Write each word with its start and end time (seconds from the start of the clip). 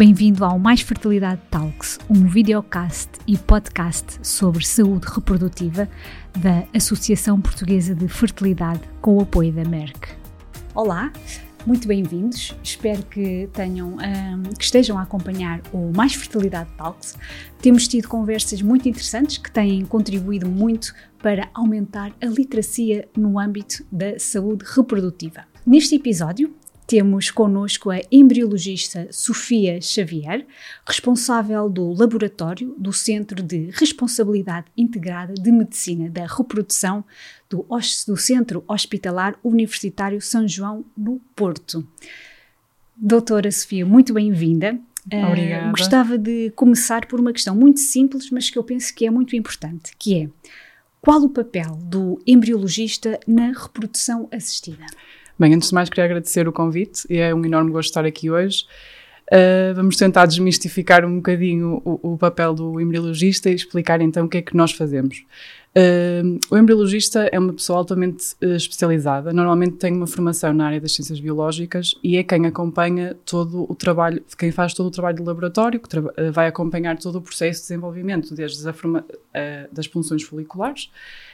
Bem-vindo 0.00 0.46
ao 0.46 0.58
Mais 0.58 0.80
Fertilidade 0.80 1.42
Talks, 1.50 1.98
um 2.08 2.26
videocast 2.26 3.10
e 3.26 3.36
podcast 3.36 4.18
sobre 4.26 4.64
saúde 4.64 5.06
reprodutiva 5.06 5.86
da 6.38 6.66
Associação 6.74 7.38
Portuguesa 7.38 7.94
de 7.94 8.08
Fertilidade 8.08 8.80
com 9.02 9.18
o 9.18 9.20
apoio 9.20 9.52
da 9.52 9.62
Merck. 9.62 10.08
Olá, 10.74 11.12
muito 11.66 11.86
bem-vindos. 11.86 12.56
Espero 12.62 13.02
que 13.02 13.46
tenham, 13.52 13.98
um, 13.98 14.42
que 14.54 14.64
estejam 14.64 14.96
a 14.96 15.02
acompanhar 15.02 15.60
o 15.70 15.92
Mais 15.94 16.14
Fertilidade 16.14 16.70
Talks. 16.78 17.14
Temos 17.60 17.86
tido 17.86 18.08
conversas 18.08 18.62
muito 18.62 18.88
interessantes 18.88 19.36
que 19.36 19.52
têm 19.52 19.84
contribuído 19.84 20.48
muito 20.48 20.94
para 21.18 21.50
aumentar 21.52 22.10
a 22.22 22.26
literacia 22.26 23.06
no 23.14 23.38
âmbito 23.38 23.84
da 23.92 24.18
saúde 24.18 24.64
reprodutiva. 24.66 25.44
Neste 25.66 25.94
episódio, 25.96 26.54
temos 26.90 27.30
connosco 27.30 27.88
a 27.88 28.00
embriologista 28.10 29.06
Sofia 29.12 29.80
Xavier, 29.80 30.44
responsável 30.84 31.70
do 31.70 31.92
laboratório 31.92 32.74
do 32.76 32.92
Centro 32.92 33.44
de 33.44 33.70
Responsabilidade 33.70 34.66
Integrada 34.76 35.32
de 35.34 35.52
Medicina 35.52 36.10
da 36.10 36.26
Reprodução 36.26 37.04
do, 37.48 37.64
do 38.08 38.16
Centro 38.16 38.64
Hospitalar 38.66 39.38
Universitário 39.44 40.20
São 40.20 40.48
João, 40.48 40.84
no 40.96 41.20
Porto. 41.36 41.86
Doutora 42.96 43.52
Sofia, 43.52 43.86
muito 43.86 44.12
bem-vinda. 44.12 44.76
Obrigada. 45.06 45.68
Uh, 45.68 45.70
gostava 45.70 46.18
de 46.18 46.50
começar 46.56 47.06
por 47.06 47.20
uma 47.20 47.32
questão 47.32 47.54
muito 47.54 47.78
simples, 47.78 48.32
mas 48.32 48.50
que 48.50 48.58
eu 48.58 48.64
penso 48.64 48.92
que 48.92 49.06
é 49.06 49.12
muito 49.12 49.36
importante, 49.36 49.92
que 49.96 50.22
é 50.22 50.28
qual 51.00 51.22
o 51.22 51.30
papel 51.30 51.78
do 51.84 52.20
embriologista 52.26 53.20
na 53.28 53.52
reprodução 53.52 54.28
assistida? 54.32 54.84
Bem, 55.40 55.54
antes 55.54 55.70
de 55.70 55.74
mais 55.74 55.88
queria 55.88 56.04
agradecer 56.04 56.46
o 56.46 56.52
convite 56.52 57.06
e 57.08 57.16
é 57.16 57.34
um 57.34 57.42
enorme 57.42 57.70
gosto 57.70 57.88
estar 57.88 58.04
aqui 58.04 58.30
hoje. 58.30 58.66
Uh, 59.32 59.74
vamos 59.74 59.96
tentar 59.96 60.26
desmistificar 60.26 61.02
um 61.02 61.16
bocadinho 61.16 61.80
o, 61.82 62.12
o, 62.12 62.18
papel 62.18 62.52
do 62.52 62.78
embriologista 62.78 63.48
e 63.48 63.54
explicar 63.54 64.02
então 64.02 64.26
o 64.26 64.28
que 64.28 64.36
é 64.36 64.42
que 64.42 64.54
nós 64.54 64.72
fazemos. 64.72 65.24
Uh, 65.76 66.40
o 66.50 66.58
embriologista 66.58 67.28
é 67.30 67.38
uma 67.38 67.52
pessoa 67.52 67.78
altamente 67.78 68.34
uh, 68.42 68.56
especializada, 68.56 69.32
normalmente 69.32 69.76
tem 69.76 69.92
uma 69.92 70.06
formação 70.06 70.52
na 70.52 70.66
área 70.66 70.80
das 70.80 70.92
ciências 70.92 71.20
biológicas 71.20 71.94
e 72.02 72.16
é 72.16 72.24
quem 72.24 72.44
acompanha 72.44 73.16
todo 73.24 73.70
o 73.70 73.74
trabalho, 73.76 74.20
quem 74.36 74.50
faz 74.50 74.74
todo 74.74 74.86
o 74.86 74.90
trabalho 74.90 75.18
de 75.18 75.22
laboratório, 75.22 75.78
que 75.78 75.88
vai 76.32 76.48
acompanhar 76.48 76.98
todo 76.98 77.18
o 77.18 77.22
processo 77.22 77.60
de 77.60 77.68
desenvolvimento, 77.68 78.34
desde 78.34 78.68
a 78.68 78.72
forma, 78.72 79.04
das 79.70 79.86
punções 79.86 80.24
foliculares 80.24 80.90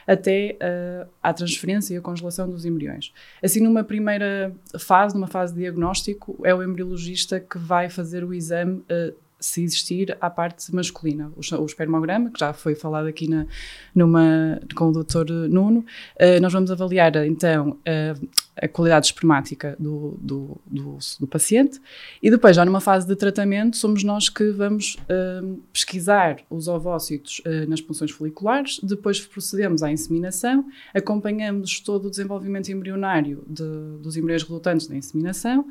até 0.07 0.57
uh, 0.61 1.09
à 1.23 1.33
transferência 1.33 1.95
e 1.95 1.97
a 1.97 2.01
congelação 2.01 2.49
dos 2.49 2.65
embriões. 2.65 3.13
Assim, 3.43 3.61
numa 3.61 3.83
primeira 3.83 4.55
fase, 4.79 5.15
numa 5.15 5.27
fase 5.27 5.53
de 5.53 5.61
diagnóstico, 5.61 6.39
é 6.45 6.55
o 6.55 6.63
embriologista 6.63 7.41
que 7.41 7.59
vai 7.59 7.91
fazer 7.91 8.23
o 8.23 8.33
exame 8.33 8.79
uh, 8.81 9.15
se 9.39 9.63
existir 9.63 10.17
a 10.21 10.31
parte 10.31 10.75
masculina, 10.75 11.31
o, 11.37 11.63
o, 11.63 11.67
espermograma, 11.67 12.31
que 12.31 12.41
já 12.41 12.53
foi 12.53 12.75
falado 12.75 13.07
aqui 13.07 13.29
na, 13.29 13.47
numa, 13.95 14.61
com 14.75 14.89
o 14.89 14.93
Dr. 14.93 15.31
Nuno, 15.49 15.81
uh, 15.81 16.41
nós 16.41 16.53
vamos 16.53 16.71
avaliar 16.71 17.15
então 17.27 17.71
uh, 17.71 18.29
a 18.57 18.67
qualidade 18.67 19.07
espermática 19.07 19.77
do, 19.79 20.17
do, 20.21 20.61
do, 20.67 20.99
do, 21.21 21.27
paciente 21.27 21.79
e 22.23 22.31
depois, 22.31 22.57
já 22.57 22.65
numa 22.65 22.81
fase 22.81 23.07
de 23.07 23.15
tratamento, 23.15 23.77
somos 23.77 24.03
nós 24.03 24.31
que 24.31 24.51
vamos 24.51 24.97
uh, 25.03 25.61
pesquisar 25.73 26.39
os 26.49 26.67
ovócitos 26.67 27.43
nas 27.69 27.81
punções 27.81 28.11
foliculares, 28.11 28.81
depois 28.83 29.21
procedemos 29.21 29.83
à 29.83 29.91
inseminação, 29.91 30.65
acompanhamos 30.95 31.81
todo 31.81 32.07
o 32.07 32.11
desenvolvimento 32.11 32.71
embrionário 32.71 33.45
de, 33.47 33.65
dos 34.01 34.17
embriões 34.17 34.43
resultantes 34.43 34.87
da 34.87 34.97
inseminação 34.97 35.67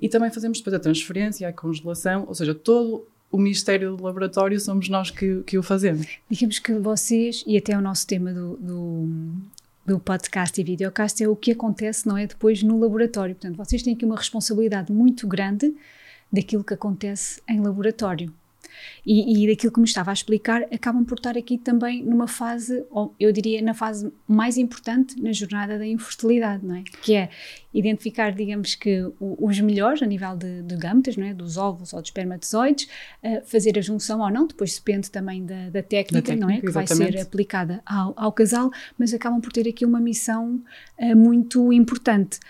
e 0.00 0.08
também 0.08 0.30
fazemos 0.30 0.58
depois 0.58 0.74
a 0.74 0.78
transferência, 0.78 1.48
a 1.48 1.52
congelação, 1.52 2.24
ou 2.26 2.34
seja, 2.34 2.54
todo 2.54 3.06
o 3.30 3.38
mistério 3.38 3.96
do 3.96 4.02
laboratório 4.02 4.58
somos 4.58 4.88
nós 4.88 5.10
que, 5.10 5.42
que 5.42 5.58
o 5.58 5.62
fazemos. 5.62 6.06
Digamos 6.30 6.58
que 6.58 6.72
vocês, 6.74 7.44
e 7.46 7.56
até 7.56 7.76
o 7.76 7.80
nosso 7.80 8.06
tema 8.06 8.32
do, 8.32 8.56
do, 8.56 9.08
do 9.84 9.98
podcast 9.98 10.58
e 10.58 10.64
videocast, 10.64 11.22
é 11.22 11.28
o 11.28 11.36
que 11.36 11.52
acontece, 11.52 12.06
não 12.06 12.16
é? 12.16 12.26
Depois 12.26 12.62
no 12.62 12.78
laboratório. 12.78 13.34
Portanto, 13.34 13.56
vocês 13.56 13.82
têm 13.82 13.94
aqui 13.94 14.04
uma 14.04 14.16
responsabilidade 14.16 14.92
muito 14.92 15.26
grande 15.26 15.74
daquilo 16.32 16.64
que 16.64 16.74
acontece 16.74 17.42
em 17.48 17.60
laboratório. 17.60 18.32
E, 19.04 19.44
e 19.44 19.48
daquilo 19.48 19.72
que 19.72 19.80
me 19.80 19.86
estava 19.86 20.10
a 20.10 20.14
explicar, 20.14 20.62
acabam 20.72 21.04
por 21.04 21.16
estar 21.16 21.36
aqui 21.36 21.58
também 21.58 22.02
numa 22.04 22.26
fase, 22.26 22.84
ou 22.90 23.14
eu 23.18 23.32
diria 23.32 23.62
na 23.62 23.74
fase 23.74 24.12
mais 24.26 24.56
importante 24.56 25.20
na 25.20 25.32
jornada 25.32 25.78
da 25.78 25.86
infertilidade, 25.86 26.64
não 26.64 26.76
é? 26.76 26.82
Que 27.02 27.14
é 27.14 27.30
identificar, 27.72 28.32
digamos 28.32 28.74
que, 28.74 29.04
os 29.20 29.60
melhores 29.60 30.02
a 30.02 30.06
nível 30.06 30.36
de, 30.36 30.62
de 30.62 30.76
gametas, 30.76 31.16
não 31.16 31.26
é? 31.26 31.34
Dos 31.34 31.56
óvulos 31.56 31.92
ou 31.92 32.00
dos 32.00 32.08
espermatozoides, 32.08 32.88
uh, 33.22 33.44
fazer 33.44 33.78
a 33.78 33.80
junção 33.80 34.20
ou 34.20 34.30
não, 34.30 34.46
depois 34.46 34.74
depende 34.74 35.10
também 35.10 35.44
da, 35.44 35.70
da, 35.70 35.82
técnica, 35.82 36.14
da 36.14 36.22
técnica, 36.22 36.46
não 36.46 36.50
é? 36.50 36.60
Que 36.60 36.70
vai 36.70 36.86
ser 36.86 37.18
aplicada 37.20 37.82
ao, 37.84 38.14
ao, 38.16 38.32
casal, 38.32 38.70
mas 38.98 39.12
acabam 39.14 39.40
por 39.40 39.52
ter 39.52 39.68
aqui 39.68 39.84
uma 39.84 40.00
missão 40.00 40.62
uh, 40.98 41.16
muito 41.16 41.72
importante 41.72 42.40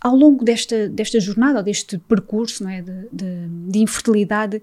ao 0.00 0.14
longo 0.14 0.44
desta, 0.44 0.88
desta 0.88 1.18
jornada, 1.18 1.58
ou 1.58 1.64
deste 1.64 1.98
percurso 1.98 2.62
não 2.62 2.70
é, 2.70 2.80
de, 2.80 3.08
de, 3.12 3.48
de 3.70 3.78
infertilidade, 3.80 4.62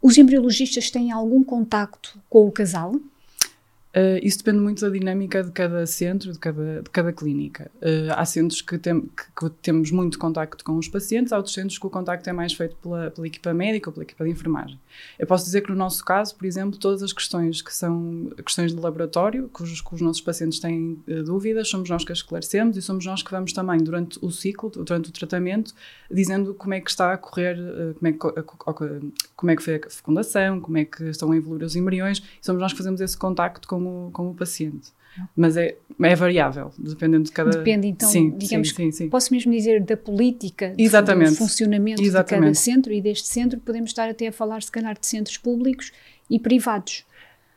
os 0.00 0.16
embriologistas 0.16 0.90
têm 0.90 1.10
algum 1.10 1.42
contacto 1.42 2.18
com 2.28 2.46
o 2.46 2.52
casal? 2.52 2.94
Uh, 3.96 4.20
isso 4.22 4.38
depende 4.38 4.58
muito 4.58 4.82
da 4.82 4.90
dinâmica 4.90 5.42
de 5.42 5.50
cada 5.50 5.86
centro, 5.86 6.30
de 6.30 6.38
cada, 6.38 6.82
de 6.82 6.90
cada 6.90 7.10
clínica. 7.10 7.70
Uh, 7.76 8.12
há 8.14 8.24
centros 8.26 8.60
que, 8.60 8.76
tem, 8.76 9.00
que, 9.00 9.24
que, 9.34 9.50
temos 9.62 9.90
muito 9.90 10.18
contacto 10.18 10.62
com 10.62 10.76
os 10.76 10.86
pacientes, 10.88 11.32
há 11.32 11.38
outros 11.38 11.54
centros 11.54 11.78
que 11.78 11.86
o 11.86 11.90
contacto 11.90 12.28
é 12.28 12.32
mais 12.32 12.52
feito 12.52 12.76
pela, 12.76 13.10
pela 13.10 13.26
equipa 13.26 13.54
médica 13.54 13.88
ou 13.88 13.94
pela 13.94 14.04
equipa 14.04 14.24
de 14.24 14.30
enfermagem. 14.30 14.78
Eu 15.18 15.26
posso 15.26 15.46
dizer 15.46 15.62
que 15.62 15.70
no 15.70 15.76
nosso 15.76 16.04
caso, 16.04 16.36
por 16.36 16.44
exemplo, 16.44 16.78
todas 16.78 17.02
as 17.02 17.14
questões 17.14 17.62
que 17.62 17.74
são 17.74 18.30
questões 18.44 18.74
de 18.74 18.80
laboratório, 18.80 19.48
que 19.48 19.62
os, 19.62 19.80
que 19.80 19.94
os 19.94 20.00
nossos 20.02 20.20
pacientes 20.20 20.58
têm 20.58 21.02
uh, 21.08 21.22
dúvidas, 21.24 21.68
somos 21.68 21.88
nós 21.88 22.04
que 22.04 22.12
as 22.12 22.18
esclarecemos 22.18 22.76
e 22.76 22.82
somos 22.82 23.06
nós 23.06 23.22
que 23.22 23.30
vamos 23.30 23.54
também, 23.54 23.78
durante 23.78 24.18
o 24.20 24.30
ciclo, 24.30 24.68
durante 24.68 25.08
o 25.08 25.12
tratamento, 25.12 25.74
dizendo 26.10 26.52
como 26.52 26.74
é 26.74 26.80
que 26.80 26.90
está 26.90 27.14
a 27.14 27.16
correr, 27.16 27.56
como, 27.94 28.06
é 28.06 28.12
que, 28.12 29.12
como 29.34 29.50
é 29.50 29.56
que 29.56 29.62
foi 29.62 29.76
a 29.76 29.90
fecundação, 29.90 30.60
como 30.60 30.76
é 30.76 30.84
que 30.84 31.04
estão 31.04 31.32
a 31.32 31.36
evoluir 31.36 31.64
os 31.64 31.74
embriões, 31.74 32.22
somos 32.42 32.60
nós 32.60 32.72
que 32.72 32.78
fazemos 32.78 33.00
esse 33.00 33.16
contacto 33.16 33.66
com 33.66 33.77
o, 33.86 34.10
com 34.10 34.30
o 34.30 34.34
paciente. 34.34 34.92
Mas 35.36 35.56
é, 35.56 35.76
é 36.00 36.14
variável, 36.14 36.70
dependendo 36.78 37.24
de 37.24 37.32
cada. 37.32 37.50
Depende, 37.50 37.88
então, 37.88 38.08
sim, 38.08 38.30
digamos, 38.36 38.70
sim, 38.70 38.90
sim, 38.90 39.08
posso 39.08 39.32
mesmo 39.32 39.52
dizer 39.52 39.82
da 39.82 39.96
política, 39.96 40.74
Exatamente. 40.78 41.30
do 41.30 41.36
funcionamento 41.36 42.02
Exatamente. 42.02 42.40
de 42.40 42.46
cada 42.46 42.54
centro 42.54 42.92
e 42.92 43.00
deste 43.00 43.26
centro, 43.26 43.58
podemos 43.60 43.90
estar 43.90 44.08
até 44.08 44.28
a 44.28 44.32
falar, 44.32 44.62
se 44.62 44.70
calhar, 44.70 44.96
de 44.98 45.06
centros 45.06 45.36
públicos 45.36 45.92
e 46.30 46.38
privados. 46.38 47.04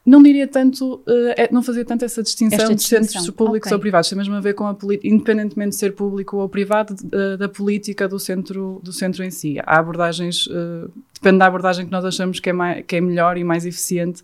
Não 0.03 0.23
diria 0.23 0.47
tanto, 0.47 0.95
uh, 0.95 1.53
não 1.53 1.61
fazia 1.61 1.85
tanto 1.85 2.03
essa 2.03 2.23
distinção, 2.23 2.73
de 2.73 2.81
centros 2.81 3.29
públicos 3.29 3.67
okay. 3.67 3.75
ou 3.75 3.79
privados, 3.79 4.09
tem 4.09 4.17
mesmo 4.17 4.33
a 4.33 4.39
ver 4.39 4.55
com 4.55 4.65
a 4.65 4.73
política, 4.73 5.07
independentemente 5.07 5.69
de 5.71 5.75
ser 5.75 5.93
público 5.93 6.37
ou 6.37 6.49
privado, 6.49 6.95
da, 7.03 7.35
da, 7.35 7.47
política 7.47 8.07
do 8.07 8.17
centro, 8.17 8.81
do 8.83 8.91
centro 8.91 9.23
em 9.23 9.29
si. 9.29 9.59
Há 9.63 9.77
abordagens, 9.77 10.47
uh, 10.47 10.91
depende 11.13 11.37
da 11.37 11.45
abordagem 11.45 11.85
que 11.85 11.91
nós 11.91 12.03
achamos 12.03 12.39
que 12.39 12.49
é, 12.49 12.53
mais, 12.53 12.83
que 12.83 12.95
é 12.95 13.01
melhor 13.01 13.37
e 13.37 13.43
mais 13.43 13.63
eficiente 13.63 14.23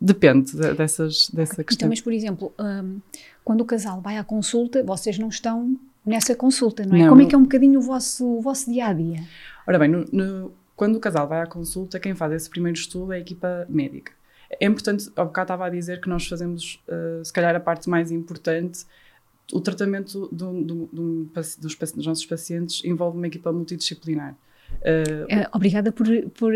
Depende 0.00 0.56
dessas, 0.56 1.30
dessa 1.30 1.54
então, 1.54 1.64
questão. 1.64 1.86
Então, 1.86 1.88
mas, 1.88 2.00
por 2.00 2.12
exemplo, 2.12 2.52
um, 2.58 3.00
quando 3.44 3.60
o 3.60 3.64
casal 3.64 4.00
vai 4.00 4.16
à 4.16 4.24
consulta, 4.24 4.82
vocês 4.82 5.18
não 5.18 5.28
estão 5.28 5.78
nessa 6.04 6.34
consulta, 6.34 6.84
não 6.84 6.96
é? 6.96 7.00
Não, 7.00 7.08
Como 7.10 7.22
é 7.22 7.26
que 7.26 7.34
é 7.34 7.38
um 7.38 7.42
bocadinho 7.42 7.80
o 7.80 7.82
vosso, 7.82 8.26
o 8.26 8.40
vosso 8.40 8.70
dia 8.70 8.86
a 8.86 8.92
dia? 8.92 9.20
Ora 9.66 9.78
bem, 9.78 9.88
no, 9.88 10.04
no, 10.12 10.52
quando 10.74 10.96
o 10.96 11.00
casal 11.00 11.28
vai 11.28 11.40
à 11.40 11.46
consulta, 11.46 12.00
quem 12.00 12.14
faz 12.14 12.32
esse 12.32 12.48
primeiro 12.48 12.78
estudo 12.78 13.12
é 13.12 13.16
a 13.16 13.20
equipa 13.20 13.66
médica. 13.68 14.12
É 14.60 14.66
importante, 14.66 15.10
ao 15.14 15.26
bocado 15.26 15.44
estava 15.46 15.66
a 15.66 15.70
dizer 15.70 16.00
que 16.00 16.08
nós 16.08 16.26
fazemos, 16.26 16.82
uh, 16.88 17.24
se 17.24 17.32
calhar, 17.32 17.54
a 17.54 17.60
parte 17.60 17.90
mais 17.90 18.10
importante. 18.10 18.86
O 19.52 19.60
tratamento 19.60 20.28
do, 20.32 20.52
do, 20.62 20.86
do, 20.86 21.24
dos, 21.34 21.74
dos 21.76 22.06
nossos 22.06 22.24
pacientes 22.24 22.82
envolve 22.84 23.16
uma 23.16 23.26
equipa 23.26 23.52
multidisciplinar. 23.52 24.34
Uh, 24.78 25.48
Obrigada 25.52 25.90
por, 25.90 26.06
por 26.38 26.52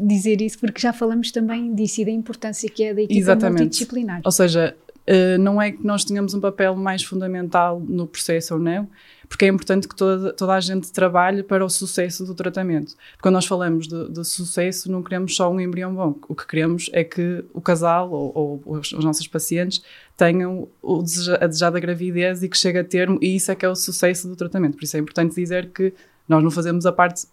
dizer 0.00 0.40
isso, 0.40 0.58
porque 0.58 0.80
já 0.80 0.92
falamos 0.92 1.30
também 1.30 1.74
disso 1.74 2.00
e 2.00 2.04
da 2.04 2.10
importância 2.10 2.68
que 2.68 2.82
é 2.82 2.94
da 2.94 3.02
equipa 3.02 3.18
exatamente. 3.18 3.60
multidisciplinar. 3.60 4.20
Ou 4.24 4.32
seja, 4.32 4.76
uh, 5.06 5.38
não 5.38 5.60
é 5.62 5.72
que 5.72 5.84
nós 5.86 6.04
tenhamos 6.04 6.34
um 6.34 6.40
papel 6.40 6.74
mais 6.74 7.04
fundamental 7.04 7.80
no 7.80 8.06
processo 8.06 8.54
ou 8.54 8.60
não, 8.60 8.88
porque 9.28 9.44
é 9.44 9.48
importante 9.48 9.86
que 9.86 9.94
toda, 9.94 10.32
toda 10.32 10.54
a 10.54 10.60
gente 10.60 10.90
trabalhe 10.90 11.44
para 11.44 11.64
o 11.64 11.70
sucesso 11.70 12.26
do 12.26 12.34
tratamento. 12.34 12.96
Quando 13.22 13.34
nós 13.34 13.46
falamos 13.46 13.86
de, 13.86 14.08
de 14.08 14.24
sucesso, 14.24 14.90
não 14.90 15.04
queremos 15.04 15.36
só 15.36 15.48
um 15.48 15.60
embrião 15.60 15.94
bom. 15.94 16.16
O 16.28 16.34
que 16.34 16.44
queremos 16.48 16.90
é 16.92 17.04
que 17.04 17.44
o 17.54 17.60
casal 17.60 18.10
ou, 18.10 18.32
ou 18.34 18.78
os, 18.78 18.90
os 18.90 19.04
nossos 19.04 19.28
pacientes 19.28 19.82
tenham 20.16 20.66
o 20.82 21.04
a 21.40 21.46
desejada 21.46 21.78
gravidez 21.78 22.42
e 22.42 22.48
que 22.48 22.58
chegue 22.58 22.80
a 22.80 22.84
termo, 22.84 23.20
e 23.22 23.36
isso 23.36 23.52
é 23.52 23.54
que 23.54 23.64
é 23.64 23.68
o 23.68 23.76
sucesso 23.76 24.26
do 24.26 24.34
tratamento. 24.34 24.76
Por 24.76 24.82
isso 24.82 24.96
é 24.96 25.00
importante 25.00 25.36
dizer 25.36 25.70
que 25.70 25.94
nós 26.28 26.42
não 26.42 26.50
fazemos 26.50 26.84
a 26.84 26.90
parte 26.90 27.24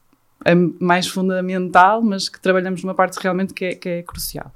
a 0.46 0.56
mais 0.84 1.08
fundamental, 1.08 2.02
mas 2.02 2.30
que 2.30 2.40
trabalhamos 2.40 2.84
numa 2.84 2.94
parte 2.94 3.18
realmente 3.22 3.54
que 3.54 3.66
é, 3.66 3.76
que 3.76 3.90
é 3.90 4.04
crucial. 4.04 4.52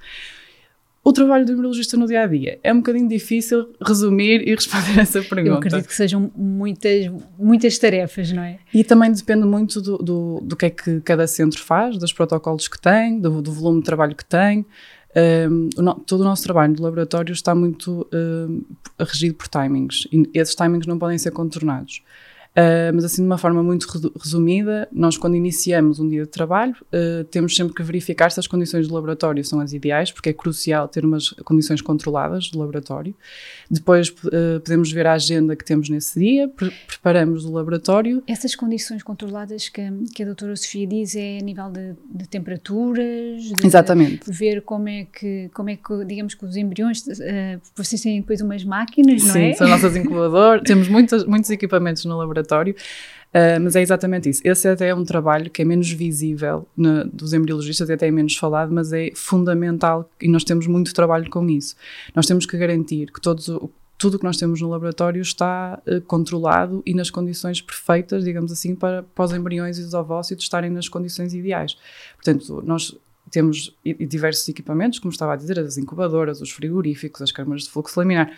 O 1.03 1.11
trabalho 1.11 1.43
do 1.43 1.53
embriologista 1.53 1.97
no 1.97 2.05
dia 2.05 2.21
a 2.21 2.27
dia 2.27 2.59
é 2.63 2.71
um 2.71 2.77
bocadinho 2.77 3.09
difícil 3.09 3.73
resumir 3.81 4.47
e 4.47 4.53
responder 4.53 4.97
essa 5.01 5.19
pergunta. 5.23 5.49
Eu 5.49 5.55
acredito 5.55 5.87
que 5.87 5.95
sejam 5.95 6.31
muitas, 6.35 7.11
muitas 7.39 7.77
tarefas, 7.79 8.31
não 8.31 8.43
é? 8.43 8.59
E 8.71 8.83
também 8.83 9.11
depende 9.11 9.43
muito 9.45 9.81
do, 9.81 9.97
do, 9.97 10.39
do 10.43 10.55
que 10.55 10.67
é 10.67 10.69
que 10.69 11.01
cada 11.01 11.25
centro 11.25 11.59
faz, 11.59 11.97
dos 11.97 12.13
protocolos 12.13 12.67
que 12.67 12.79
tem, 12.79 13.19
do, 13.19 13.41
do 13.41 13.51
volume 13.51 13.79
de 13.79 13.85
trabalho 13.85 14.15
que 14.15 14.25
tem. 14.25 14.63
Um, 15.49 15.69
o 15.75 15.93
todo 15.95 16.21
o 16.21 16.23
nosso 16.23 16.43
trabalho 16.43 16.73
no 16.73 16.83
laboratório 16.83 17.33
está 17.33 17.53
muito 17.53 18.07
um, 18.13 18.63
regido 18.97 19.35
por 19.35 19.47
timings 19.47 20.07
e 20.09 20.29
esses 20.33 20.55
timings 20.55 20.85
não 20.85 20.99
podem 20.99 21.17
ser 21.17 21.31
contornados. 21.31 22.01
Uh, 22.51 22.91
mas 22.93 23.05
assim 23.05 23.21
de 23.21 23.27
uma 23.27 23.37
forma 23.37 23.63
muito 23.63 23.87
resumida, 24.21 24.85
nós 24.91 25.15
quando 25.15 25.35
iniciamos 25.35 26.01
um 26.01 26.09
dia 26.09 26.23
de 26.23 26.29
trabalho, 26.29 26.75
uh, 26.93 27.23
temos 27.25 27.55
sempre 27.55 27.73
que 27.73 27.81
verificar 27.81 28.29
se 28.29 28.41
as 28.41 28.47
condições 28.47 28.89
do 28.89 28.93
laboratório 28.93 29.43
são 29.45 29.61
as 29.61 29.71
ideais, 29.71 30.11
porque 30.11 30.29
é 30.29 30.33
crucial 30.33 30.85
ter 30.89 31.05
umas 31.05 31.29
condições 31.45 31.81
controladas 31.81 32.49
do 32.49 32.59
laboratório. 32.59 33.15
Depois 33.69 34.09
uh, 34.09 34.59
podemos 34.61 34.91
ver 34.91 35.07
a 35.07 35.13
agenda 35.13 35.55
que 35.55 35.63
temos 35.63 35.87
nesse 35.87 36.19
dia, 36.19 36.49
pre 36.49 36.71
preparamos 36.87 37.45
o 37.45 37.51
laboratório. 37.51 38.21
Essas 38.27 38.53
condições 38.53 39.01
controladas 39.01 39.69
que, 39.69 39.81
que 40.13 40.23
a 40.23 40.25
doutora 40.25 40.53
Sofia 40.57 40.85
diz 40.85 41.15
é 41.15 41.39
a 41.39 41.41
nível 41.41 41.69
de, 41.69 41.93
de 42.13 42.27
temperaturas, 42.27 43.43
de 43.43 43.65
Exatamente. 43.65 44.29
ver 44.29 44.61
como 44.61 44.89
é 44.89 45.05
que, 45.05 45.49
como 45.53 45.69
é 45.69 45.77
que 45.77 46.05
digamos 46.05 46.33
que 46.33 46.45
os 46.45 46.57
embriões, 46.57 47.03
vocês 47.75 48.01
têm 48.01 48.19
depois 48.19 48.41
umas 48.41 48.63
máquinas, 48.65 49.23
não 49.23 49.33
Sim, 49.33 49.39
é? 49.39 49.51
Sim, 49.53 49.57
são 49.57 49.67
nossas 49.69 49.95
incubadoras, 49.97 50.63
temos 50.65 50.89
muitos, 50.89 51.25
muitos 51.25 51.49
equipamentos 51.49 52.03
no 52.03 52.17
laboratório 52.17 52.40
laboratório. 52.41 52.75
Uh, 53.29 53.61
mas 53.61 53.77
é 53.77 53.81
exatamente 53.81 54.29
isso. 54.29 54.41
Esse 54.43 54.67
até 54.67 54.89
é 54.89 54.95
um 54.95 55.05
trabalho 55.05 55.49
que 55.49 55.61
é 55.61 55.65
menos 55.65 55.89
visível 55.89 56.67
dos 57.13 57.31
embriologistas 57.31 57.89
até 57.89 58.07
é 58.07 58.11
menos 58.11 58.35
falado, 58.35 58.73
mas 58.73 58.91
é 58.91 59.11
fundamental 59.15 60.09
e 60.21 60.27
nós 60.27 60.43
temos 60.43 60.67
muito 60.67 60.93
trabalho 60.93 61.29
com 61.29 61.49
isso. 61.49 61.75
Nós 62.13 62.25
temos 62.25 62.45
que 62.45 62.57
garantir 62.57 63.09
que 63.09 63.21
todos, 63.21 63.49
tudo 63.97 64.15
o 64.15 64.19
que 64.19 64.25
nós 64.25 64.35
temos 64.35 64.59
no 64.59 64.69
laboratório 64.69 65.21
está 65.21 65.81
uh, 65.87 66.01
controlado 66.01 66.83
e 66.85 66.93
nas 66.93 67.09
condições 67.09 67.61
perfeitas, 67.61 68.25
digamos 68.25 68.51
assim, 68.51 68.75
para, 68.75 69.03
para 69.03 69.23
os 69.23 69.31
embriões 69.31 69.79
e 69.79 69.81
os 69.81 69.93
ovócitos 69.93 70.43
estarem 70.43 70.69
nas 70.69 70.89
condições 70.89 71.33
ideais. 71.33 71.77
Portanto, 72.15 72.61
nós 72.65 72.93
temos 73.29 73.73
diversos 74.09 74.49
equipamentos, 74.49 74.99
como 74.99 75.09
estava 75.09 75.33
a 75.33 75.35
dizer, 75.37 75.57
as 75.57 75.77
incubadoras, 75.77 76.41
os 76.41 76.51
frigoríficos, 76.51 77.21
as 77.21 77.31
câmaras 77.31 77.63
de 77.63 77.69
fluxo 77.69 77.97
laminar, 77.97 78.29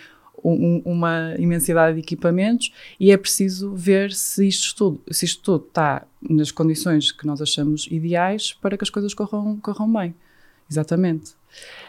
um, 0.44 0.82
uma 0.86 1.36
imensidade 1.38 1.96
de 1.96 2.02
equipamentos 2.02 2.72
e 3.00 3.12
é 3.12 3.18
preciso 3.18 3.74
ver 3.74 4.12
se 4.12 4.48
isto 4.48 4.76
tudo, 4.76 5.02
se 5.12 5.26
isto 5.26 5.42
tudo 5.42 5.66
está 5.68 6.06
nas 6.30 6.52
condições 6.52 7.12
que 7.12 7.26
nós 7.26 7.42
achamos 7.42 7.88
ideais 7.90 8.54
para 8.54 8.78
que 8.78 8.84
as 8.84 8.90
coisas 8.90 9.14
corram, 9.14 9.58
corram 9.58 9.92
bem. 9.92 10.14
Exatamente. 10.70 11.32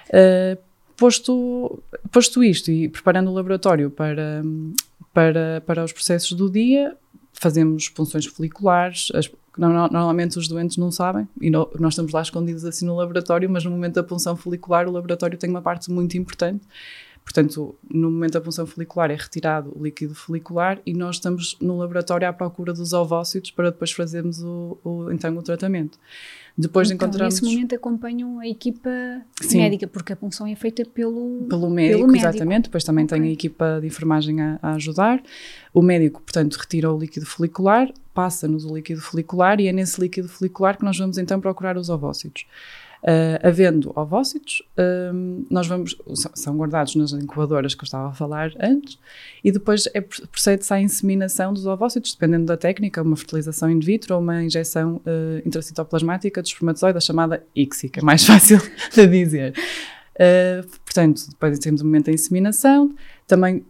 Uh, 0.08 0.58
posto, 0.96 1.82
posto 2.12 2.44
isto 2.44 2.70
e 2.70 2.88
preparando 2.88 3.31
o 3.31 3.35
laboratório 3.35 3.91
para, 3.91 4.43
para, 5.12 5.62
para 5.67 5.85
os 5.85 5.93
processos 5.93 6.32
do 6.32 6.50
dia, 6.50 6.96
fazemos 7.32 7.88
punções 7.88 8.26
foliculares. 8.26 9.08
As, 9.14 9.31
normalmente 9.56 10.38
os 10.38 10.49
doentes 10.49 10.76
não 10.76 10.91
sabem 10.91 11.29
e 11.41 11.49
no, 11.49 11.70
nós 11.79 11.93
estamos 11.93 12.12
lá 12.12 12.23
escondidos 12.23 12.64
assim 12.64 12.85
no 12.87 12.96
laboratório, 12.96 13.49
mas 13.49 13.64
no 13.64 13.70
momento 13.70 13.94
da 13.94 14.02
punção 14.02 14.37
folicular 14.37 14.88
o 14.88 14.93
laboratório 14.93 15.38
tem 15.38 15.49
uma 15.49 15.62
parte 15.62 15.91
muito 15.91 16.17
importante 16.17 16.64
Portanto, 17.25 17.75
no 17.91 18.11
momento 18.11 18.35
da 18.35 18.41
punção 18.41 18.67
folicular 18.67 19.11
é 19.11 19.17
retirado 19.17 19.73
o 19.75 19.82
líquido 19.82 20.15
folicular 20.15 20.81
e 20.85 20.93
nós 20.93 21.17
estamos 21.17 21.56
no 21.59 21.79
laboratório 21.79 22.29
à 22.29 22.32
procura 22.32 22.73
dos 22.73 22.93
ovócitos 22.93 23.50
para 23.50 23.71
depois 23.71 23.91
fazermos 23.91 24.43
o, 24.43 24.79
o 24.85 25.11
então 25.11 25.37
o 25.37 25.43
tratamento. 25.43 25.99
Depois 26.56 26.89
então, 26.89 27.09
encontramos. 27.09 27.41
Nesse 27.41 27.53
momento 27.53 27.75
acompanham 27.75 28.39
a 28.39 28.47
equipa 28.47 28.91
Sim. 29.41 29.59
médica, 29.59 29.89
porque 29.89 30.12
a 30.12 30.17
punção 30.17 30.47
é 30.47 30.55
feita 30.55 30.85
pelo, 30.85 31.47
pelo, 31.49 31.69
médico, 31.69 31.99
pelo 31.99 32.12
médico. 32.12 32.31
exatamente. 32.31 32.65
Depois 32.65 32.85
também 32.85 33.05
okay. 33.05 33.19
tem 33.19 33.29
a 33.29 33.33
equipa 33.33 33.79
de 33.81 33.89
enfermagem 33.89 34.41
a, 34.41 34.59
a, 34.62 34.75
ajudar. 34.75 35.21
O 35.73 35.83
médico, 35.83 36.23
portanto, 36.23 36.55
retira 36.55 36.93
o 36.93 36.99
líquido 36.99 37.27
folicular, 37.27 37.93
passa-nos 38.15 38.65
o 38.65 38.75
líquido 38.75 39.01
folicular 39.01 39.61
e 39.61 39.67
é 39.67 39.73
nesse 39.73 40.01
líquido 40.01 40.29
folicular 40.29 40.79
que 40.79 40.85
nós 40.85 40.97
vamos 40.97 41.19
então 41.19 41.41
procurar 41.41 41.77
os 41.77 41.91
ovócitos. 41.91 42.47
Uh, 43.05 43.37
havendo 43.47 43.93
ovócitos, 43.95 44.62
uh, 44.79 45.45
nós 45.51 45.67
vamos, 45.67 45.95
são 46.35 46.56
guardados 46.56 46.95
nas 46.95 47.12
incubadoras 47.12 47.75
que 47.75 47.83
eu 47.83 47.85
estava 47.85 48.09
a 48.09 48.12
falar 48.15 48.51
antes, 48.59 48.99
e 49.45 49.53
depois 49.53 49.87
é, 49.93 50.01
procede-se 50.01 50.73
à 50.73 50.81
inseminação 50.81 51.53
dos 51.53 51.67
ovócitos, 51.67 52.15
dependendo 52.15 52.47
da 52.47 52.56
técnica, 52.56 53.03
uma 53.03 53.15
fertilização 53.15 53.69
in 53.71 53.79
vitro 53.79 54.15
ou 54.15 54.23
uma 54.23 54.43
injeção 54.43 55.03
uh, 55.05 55.47
intracitoplasmática 55.47 56.41
de 56.44 56.55
espermatozoide, 56.55 57.00
chamada 57.05 57.44
ICSI, 57.55 57.88
que 57.88 58.00
é 58.00 58.02
mais 58.02 58.25
fácil 58.26 58.61
de 58.94 59.06
dizer. 59.06 59.55
Uh, 60.14 60.67
portanto, 60.85 61.29
depois 61.29 61.58
temos 61.58 61.81
o 61.81 61.85
momento 61.85 62.06
da 62.06 62.12
inseminação, 62.12 62.94
também 63.26 63.64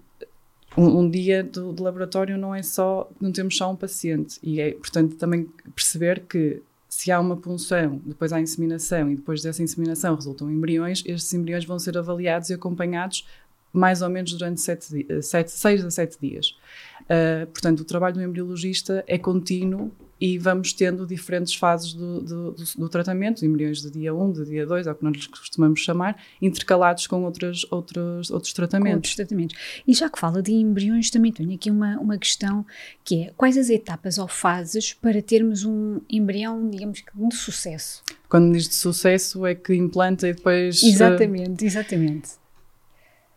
um, 0.76 1.00
um, 1.00 1.10
dia 1.10 1.42
do, 1.42 1.72
do, 1.72 1.82
laboratório 1.82 2.36
não 2.36 2.54
é 2.54 2.62
só, 2.62 3.10
não 3.20 3.32
temos 3.32 3.56
só 3.56 3.70
um 3.70 3.76
paciente, 3.76 4.38
e 4.42 4.60
é, 4.60 4.72
portanto, 4.72 5.16
também 5.16 5.48
perceber 5.74 6.20
que 6.28 6.60
se 6.88 7.10
há 7.10 7.18
uma 7.18 7.36
punção, 7.36 8.00
depois 8.04 8.32
há 8.32 8.40
inseminação 8.40 9.10
e 9.10 9.16
depois 9.16 9.42
dessa 9.42 9.62
inseminação 9.62 10.14
resultam 10.14 10.50
embriões, 10.50 11.02
estes 11.06 11.32
embriões 11.32 11.64
vão 11.64 11.78
ser 11.78 11.96
avaliados 11.98 12.50
e 12.50 12.54
acompanhados 12.54 13.26
mais 13.72 14.00
ou 14.00 14.08
menos 14.08 14.32
durante 14.32 14.60
sete, 14.60 15.04
sete, 15.20 15.50
seis 15.50 15.84
a 15.84 15.90
sete 15.90 16.16
dias. 16.20 16.56
Uh, 17.02 17.46
portanto, 17.48 17.80
o 17.80 17.84
trabalho 17.84 18.14
do 18.14 18.22
embriologista 18.22 19.02
é 19.08 19.18
contínuo 19.18 19.90
e 20.24 20.38
vamos 20.38 20.72
tendo 20.72 21.06
diferentes 21.06 21.54
fases 21.54 21.92
do, 21.92 22.22
do, 22.22 22.54
do, 22.78 22.88
tratamento, 22.88 23.44
embriões 23.44 23.82
de 23.82 23.90
dia 23.90 24.14
1, 24.14 24.32
de 24.32 24.44
dia 24.46 24.64
2, 24.64 24.86
é 24.86 24.90
o 24.90 24.94
que 24.94 25.04
nós 25.04 25.12
lhes 25.12 25.26
costumamos 25.26 25.80
chamar, 25.80 26.16
intercalados 26.40 27.06
com 27.06 27.24
outros, 27.24 27.66
outros, 27.70 28.30
outros 28.30 28.54
tratamentos. 28.54 28.94
outros 28.94 29.16
tratamentos. 29.16 29.54
E 29.86 29.92
já 29.92 30.08
que 30.08 30.18
fala 30.18 30.40
de 30.40 30.50
embriões, 30.50 31.10
também 31.10 31.30
tenho 31.30 31.52
aqui 31.52 31.70
uma, 31.70 31.98
uma 31.98 32.16
questão 32.16 32.64
que 33.04 33.24
é 33.24 33.32
quais 33.36 33.58
as 33.58 33.68
etapas 33.68 34.16
ou 34.16 34.26
fases 34.26 34.94
para 34.94 35.20
termos 35.20 35.62
um 35.62 36.00
embrião, 36.08 36.70
digamos 36.70 37.02
que 37.02 37.12
de 37.14 37.36
sucesso? 37.36 38.02
Quando 38.26 38.50
diz 38.54 38.66
de 38.66 38.76
sucesso 38.76 39.44
é 39.44 39.54
que 39.54 39.74
implanta 39.74 40.26
e 40.26 40.32
depois... 40.32 40.82
Exatamente, 40.82 41.64
uh, 41.64 41.66
exatamente. 41.66 42.30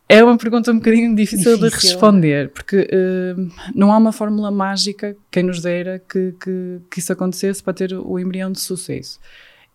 É 0.10 0.24
uma 0.24 0.38
pergunta 0.38 0.72
um 0.72 0.78
bocadinho 0.78 1.14
difícil, 1.14 1.58
difícil. 1.58 1.70
de 1.70 1.76
responder, 1.76 2.50
porque 2.52 2.78
uh, 2.78 3.52
não 3.76 3.92
há 3.92 3.98
uma 3.98 4.14
fórmula 4.14 4.50
mágica, 4.50 5.18
quem 5.30 5.44
nos 5.44 5.62
dera, 5.62 6.00
que, 6.00 6.34
que, 6.40 6.80
que, 6.90 7.00
isso 7.00 7.12
acontecesse 7.12 7.62
para 7.62 7.74
ter 7.74 7.94
o 7.94 8.18
embrião 8.18 8.50
de 8.50 8.60
sucesso. 8.60 9.20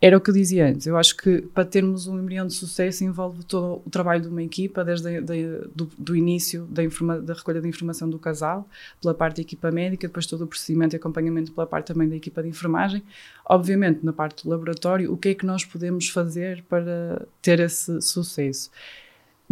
Era 0.01 0.17
o 0.17 0.21
que 0.21 0.31
eu 0.31 0.35
dizia 0.35 0.67
antes, 0.67 0.87
eu 0.87 0.97
acho 0.97 1.17
que 1.17 1.43
para 1.43 1.65
termos 1.65 2.09
um 2.09 2.19
embrião 2.19 2.45
de 2.45 2.55
sucesso 2.55 3.05
envolve 3.05 3.45
todo 3.45 3.83
o 3.87 3.91
trabalho 3.91 4.23
de 4.23 4.29
uma 4.29 4.43
equipa, 4.43 4.83
desde 4.83 5.07
a, 5.07 5.21
de, 5.21 5.59
do, 5.77 5.89
do, 5.97 6.17
início 6.17 6.65
da, 6.65 6.83
informa, 6.83 7.21
da, 7.21 7.35
recolha 7.35 7.61
de 7.61 7.69
informação 7.69 8.11
do 8.11 8.19
casal, 8.19 8.67
pela 9.01 9.15
parte 9.15 9.37
da 9.37 9.43
equipa 9.43 9.71
médica, 9.71 10.09
depois 10.09 10.27
todo 10.27 10.43
o 10.43 10.47
procedimento 10.49 10.97
e 10.97 10.99
acompanhamento 10.99 11.53
pela 11.53 11.69
parte 11.69 11.89
também 11.89 12.09
da 12.09 12.17
equipa 12.17 12.43
de 12.43 12.49
enfermagem. 12.49 13.01
Obviamente, 13.45 14.01
na 14.03 14.13
parte 14.13 14.43
do 14.43 14.51
laboratório, 14.51 15.13
o 15.13 15.17
que 15.17 15.29
é 15.29 15.35
que 15.35 15.47
nós 15.47 15.65
podemos 15.65 16.09
fazer 16.09 16.65
para 16.69 17.25
ter 17.41 17.61
esse 17.61 18.01
sucesso? 18.01 18.71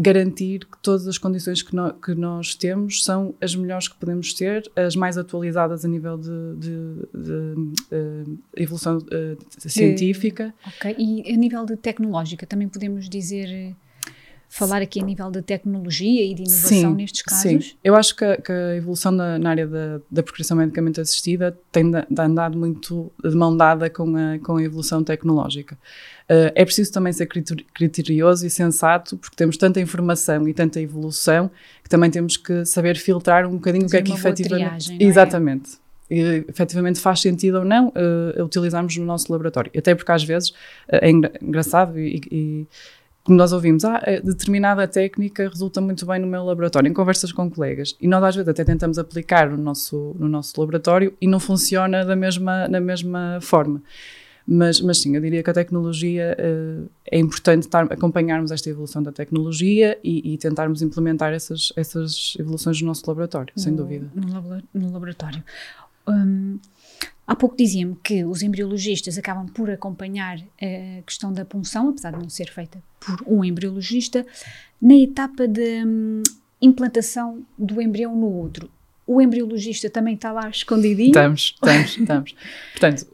Garantir 0.00 0.60
que 0.60 0.78
todas 0.78 1.06
as 1.06 1.18
condições 1.18 1.60
que, 1.60 1.76
no, 1.76 1.92
que, 1.92 2.14
nós 2.14 2.54
temos 2.54 3.04
são 3.04 3.34
as 3.38 3.54
melhores 3.54 3.86
que 3.86 3.94
podemos 3.96 4.32
ter, 4.32 4.70
as 4.74 4.96
mais 4.96 5.18
atualizadas 5.18 5.84
a 5.84 5.88
nível 5.88 6.16
de, 6.16 6.30
de, 6.56 6.94
de, 7.12 7.54
de 7.54 8.38
eh, 8.56 8.62
evolução 8.62 8.96
uh, 8.96 9.68
científica. 9.68 10.54
Ok, 10.66 10.96
e 10.98 11.30
a 11.30 11.36
nível 11.36 11.66
de 11.66 11.76
tecnológica 11.76 12.46
também 12.46 12.66
podemos 12.66 13.10
dizer 13.10 13.76
falar 14.50 14.82
aqui 14.82 15.00
a 15.00 15.04
nível 15.04 15.30
de 15.30 15.40
tecnologia 15.40 16.24
e 16.24 16.34
de 16.34 16.42
inovação 16.42 16.90
sim, 16.90 16.94
nestes 16.94 17.22
casos? 17.22 17.42
Sim, 17.42 17.76
eu 17.84 17.94
acho 17.94 18.16
que 18.16 18.24
a, 18.24 18.36
que 18.36 18.50
a 18.50 18.74
evolução 18.74 19.12
na, 19.12 19.38
na, 19.38 19.48
área 19.48 19.66
da, 19.66 20.00
da 20.10 20.22
prescrição 20.24 20.56
medicamente 20.56 21.00
assistida 21.00 21.56
tem 21.70 21.88
de, 21.88 22.04
de 22.10 22.20
andado 22.20 22.58
muito 22.58 23.12
de 23.24 23.34
mão 23.36 23.56
dada 23.56 23.88
com 23.88 24.16
a, 24.16 24.38
com 24.40 24.56
a 24.56 24.62
evolução 24.62 25.04
tecnológica. 25.04 25.76
Uh, 26.24 26.50
é 26.56 26.64
preciso 26.64 26.92
também 26.92 27.12
ser 27.12 27.26
criterioso 27.26 28.44
e 28.44 28.50
sensato, 28.50 29.16
porque 29.16 29.36
temos 29.36 29.56
tanta 29.56 29.80
informação 29.80 30.48
e 30.48 30.52
tanta 30.52 30.80
evolução 30.80 31.48
que 31.82 31.88
também 31.88 32.10
temos 32.10 32.36
que 32.36 32.64
saber 32.64 32.96
filtrar 32.96 33.46
um 33.46 33.52
bocadinho 33.52 33.84
Fazer 33.84 33.98
o 33.98 34.04
que 34.04 34.10
é 34.10 34.14
que 34.14 34.20
efetivamente. 34.20 34.86
Triagem, 34.86 34.98
é? 35.00 35.04
Exatamente. 35.04 35.70
E, 36.10 36.44
efetivamente 36.48 36.98
faz 36.98 37.20
sentido 37.20 37.60
ou 37.60 37.64
não 37.64 37.88
uh, 37.88 38.44
utilizarmos 38.44 38.96
no 38.96 39.04
nosso 39.04 39.30
laboratório. 39.30 39.70
Até 39.76 39.94
porque 39.94 40.10
às 40.10 40.24
vezes 40.24 40.50
uh, 40.50 40.98
é 41.00 41.08
engraçado 41.08 41.96
e, 42.00 42.20
e 42.30 42.66
como 43.22 43.36
nós 43.36 43.52
ouvimos, 43.52 43.84
ah, 43.84 44.00
determinada 44.24 44.88
técnica 44.88 45.48
resulta 45.48 45.80
muito 45.80 46.06
bem 46.06 46.18
no 46.18 46.26
meu 46.26 46.44
laboratório, 46.44 46.88
em 46.88 46.92
conversas 46.92 47.32
com 47.32 47.50
colegas. 47.50 47.96
E 48.00 48.08
nós 48.08 48.22
às 48.24 48.34
vezes 48.34 48.48
até 48.48 48.64
tentamos 48.64 48.98
aplicar 48.98 49.50
no 49.50 49.58
nosso, 49.58 50.16
no 50.18 50.28
nosso 50.28 50.58
laboratório 50.58 51.14
e 51.20 51.26
não 51.26 51.38
funciona 51.38 52.04
da 52.04 52.16
mesma, 52.16 52.66
da 52.66 52.80
mesma 52.80 53.38
forma. 53.40 53.82
Mas, 54.46 54.80
mas 54.80 54.98
sim, 54.98 55.14
eu 55.14 55.20
diria 55.20 55.42
que 55.42 55.50
a 55.50 55.52
tecnologia 55.52 56.36
uh, 56.36 56.90
é 57.08 57.18
importante 57.18 57.64
estar, 57.64 57.84
acompanharmos 57.92 58.50
esta 58.50 58.68
evolução 58.68 59.02
da 59.02 59.12
tecnologia 59.12 59.98
e, 60.02 60.34
e, 60.34 60.38
tentarmos 60.38 60.82
implementar 60.82 61.32
essas, 61.32 61.72
essas 61.76 62.34
evoluções 62.36 62.80
no 62.80 62.88
nosso 62.88 63.04
laboratório, 63.06 63.52
no, 63.54 63.62
sem 63.62 63.76
dúvida. 63.76 64.10
No, 64.12 64.62
no 64.74 64.92
laboratório. 64.92 65.44
Um, 66.08 66.58
Há 67.30 67.36
pouco 67.36 67.56
dizia-me 67.56 67.94
que 68.02 68.24
os 68.24 68.42
embriologistas 68.42 69.16
acabam 69.16 69.46
por 69.46 69.70
acompanhar 69.70 70.40
a 70.60 71.02
questão 71.02 71.32
da 71.32 71.44
punção, 71.44 71.90
apesar 71.90 72.10
de 72.10 72.18
não 72.18 72.28
ser 72.28 72.50
feita 72.50 72.82
por 72.98 73.22
um 73.24 73.44
embriologista, 73.44 74.26
na 74.82 74.96
etapa 74.96 75.46
de 75.46 75.84
hum, 75.86 76.24
implantação 76.60 77.46
do 77.56 77.80
embrião 77.80 78.16
no 78.16 78.42
útero. 78.42 78.68
O 79.06 79.22
embriologista 79.22 79.88
também 79.88 80.16
está 80.16 80.32
lá 80.32 80.50
escondidinho? 80.50 81.10
Estamos, 81.10 81.54
estamos, 81.54 81.90
estamos. 81.98 82.36
Portanto, 82.72 83.06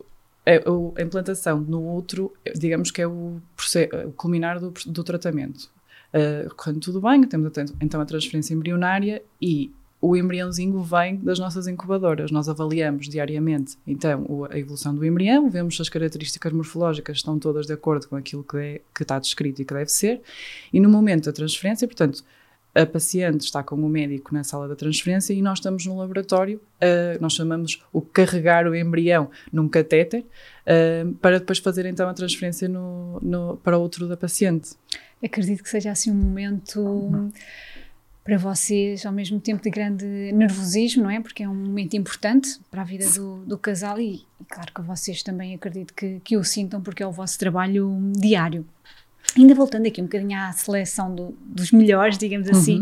é, 0.47 0.65
a 0.97 1.03
implantação 1.03 1.61
no 1.61 1.95
útero, 1.95 2.33
digamos 2.55 2.91
que 2.91 3.03
é 3.03 3.07
o, 3.07 3.37
o 4.07 4.13
culminar 4.13 4.59
do, 4.59 4.73
do 4.87 5.05
tratamento. 5.05 5.69
Uh, 6.15 6.55
correndo 6.55 6.81
tudo 6.81 7.03
bem, 7.03 7.23
temos 7.25 7.53
então 7.83 8.01
a 8.01 8.07
transferência 8.07 8.55
embrionária 8.55 9.23
e 9.43 9.71
o 10.09 10.17
embriãozinho 10.17 10.81
vem 10.83 11.17
das 11.17 11.39
nossas 11.39 11.67
incubadoras. 11.67 12.31
Nós 12.31 12.49
avaliamos 12.49 13.09
diariamente, 13.09 13.77
então, 13.85 14.47
a 14.51 14.57
evolução 14.57 14.95
do 14.95 15.05
embrião, 15.05 15.51
vemos 15.51 15.75
se 15.75 15.83
as 15.83 15.89
características 15.89 16.53
morfológicas 16.53 17.17
estão 17.17 17.39
todas 17.39 17.67
de 17.67 17.73
acordo 17.73 18.07
com 18.07 18.15
aquilo 18.15 18.45
que, 18.45 18.57
é, 18.57 18.81
que 18.95 19.03
está 19.03 19.19
descrito 19.19 19.61
e 19.61 19.65
que 19.65 19.75
deve 19.75 19.91
ser, 19.91 20.21
e 20.73 20.79
no 20.79 20.89
momento 20.89 21.25
da 21.25 21.33
transferência, 21.33 21.89
portanto, 21.89 22.25
a 22.73 22.87
paciente 22.87 23.41
está 23.41 23.63
com 23.63 23.75
o 23.75 23.89
médico 23.89 24.35
na 24.35 24.45
sala 24.45 24.69
da 24.69 24.77
transferência 24.77 25.33
e 25.33 25.41
nós 25.43 25.59
estamos 25.59 25.87
no 25.87 25.97
laboratório, 25.97 26.61
uh, 26.77 27.21
nós 27.21 27.33
chamamos 27.33 27.83
o 27.91 28.03
carregar 28.03 28.69
o 28.69 28.77
embrião 28.77 29.31
num 29.51 29.67
catéter, 29.67 30.21
uh, 30.21 31.13
para 31.15 31.41
depois 31.41 31.59
fazer 31.59 31.87
então 31.87 32.09
a 32.09 32.15
transferência 32.15 32.69
no, 32.69 33.19
no, 33.21 33.57
para 33.57 33.79
outro 33.79 34.07
da 34.07 34.17
paciente. 34.17 34.73
Acredito 35.25 35.63
que 35.63 35.71
seja 35.71 35.91
assim 35.91 36.13
um 36.13 36.15
momento... 36.15 36.81
Uhum 36.81 37.33
para 38.27 38.37
vocês 38.37 39.07
ao 39.07 39.13
mesmo 39.13 39.39
tempo 39.39 39.63
de 39.63 39.71
grande 39.71 40.05
nervosismo, 40.33 41.05
não 41.05 41.11
é? 41.11 41.21
Porque 41.21 41.45
é 41.45 41.49
um 41.49 41.55
momento 41.55 41.97
importante 41.97 42.59
para 42.69 42.83
a 42.83 42.85
vida 42.85 43.09
do, 43.13 43.37
do 43.47 43.57
casal 43.57 44.01
e, 44.01 44.17
e, 44.41 44.45
claro 44.49 44.73
que 44.75 44.83
vocês 44.83 45.23
também 45.23 45.55
acredito 45.55 45.95
que, 45.95 46.21
que 46.25 46.37
o 46.37 46.43
sintam 46.43 46.83
porque 46.83 47.05
é 47.05 47.07
o 47.07 47.13
vosso 47.13 47.39
trabalho 47.39 47.97
diário. 48.19 48.67
Ainda 49.37 49.55
voltando 49.55 49.87
aqui 49.87 50.01
um 50.01 50.07
bocadinho 50.07 50.39
à 50.39 50.51
seleção 50.53 51.15
do, 51.15 51.37
dos 51.41 51.71
melhores, 51.71 52.19
digamos 52.19 52.49
assim, 52.49 52.81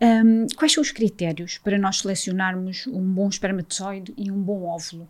uhum. 0.00 0.44
um, 0.44 0.46
quais 0.56 0.72
são 0.72 0.82
os 0.82 0.90
critérios 0.90 1.58
para 1.58 1.78
nós 1.78 1.98
selecionarmos 1.98 2.86
um 2.86 3.02
bom 3.02 3.28
espermatozoide 3.28 4.14
e 4.16 4.30
um 4.30 4.40
bom 4.40 4.64
óvulo? 4.64 5.06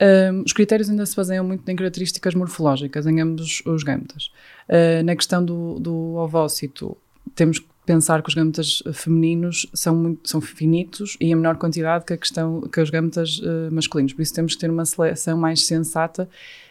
Um, 0.00 0.42
os 0.44 0.52
critérios 0.52 0.90
ainda 0.90 1.06
se 1.06 1.14
baseiam 1.14 1.44
muito 1.44 1.68
em 1.68 1.76
características 1.76 2.34
morfológicas, 2.34 3.06
em 3.06 3.20
ambos 3.20 3.62
os 3.64 3.84
gametas. 3.84 4.32
Uh, 4.68 5.04
na 5.04 5.14
questão 5.14 5.44
do, 5.44 5.78
do 5.78 6.14
ovócito, 6.16 6.96
temos 7.34 7.58
que 7.58 7.69
pensar 7.90 8.22
que 8.22 8.28
os 8.28 8.34
gametas 8.34 8.82
femininos 8.92 9.66
são, 9.74 9.96
muito, 9.96 10.28
são 10.28 10.40
finitos 10.40 11.16
e 11.20 11.26
em 11.26 11.34
menor 11.34 11.56
quantidade 11.56 12.04
que, 12.04 12.12
a 12.12 12.16
questão, 12.16 12.60
que 12.60 12.80
os 12.80 12.88
gametas 12.88 13.40
uh, 13.40 13.72
masculinos. 13.72 14.12
Por 14.12 14.22
isso 14.22 14.32
temos 14.32 14.54
que 14.54 14.60
ter 14.60 14.70
uma 14.70 14.84
seleção 14.84 15.36
mais 15.36 15.66
sensata 15.66 16.28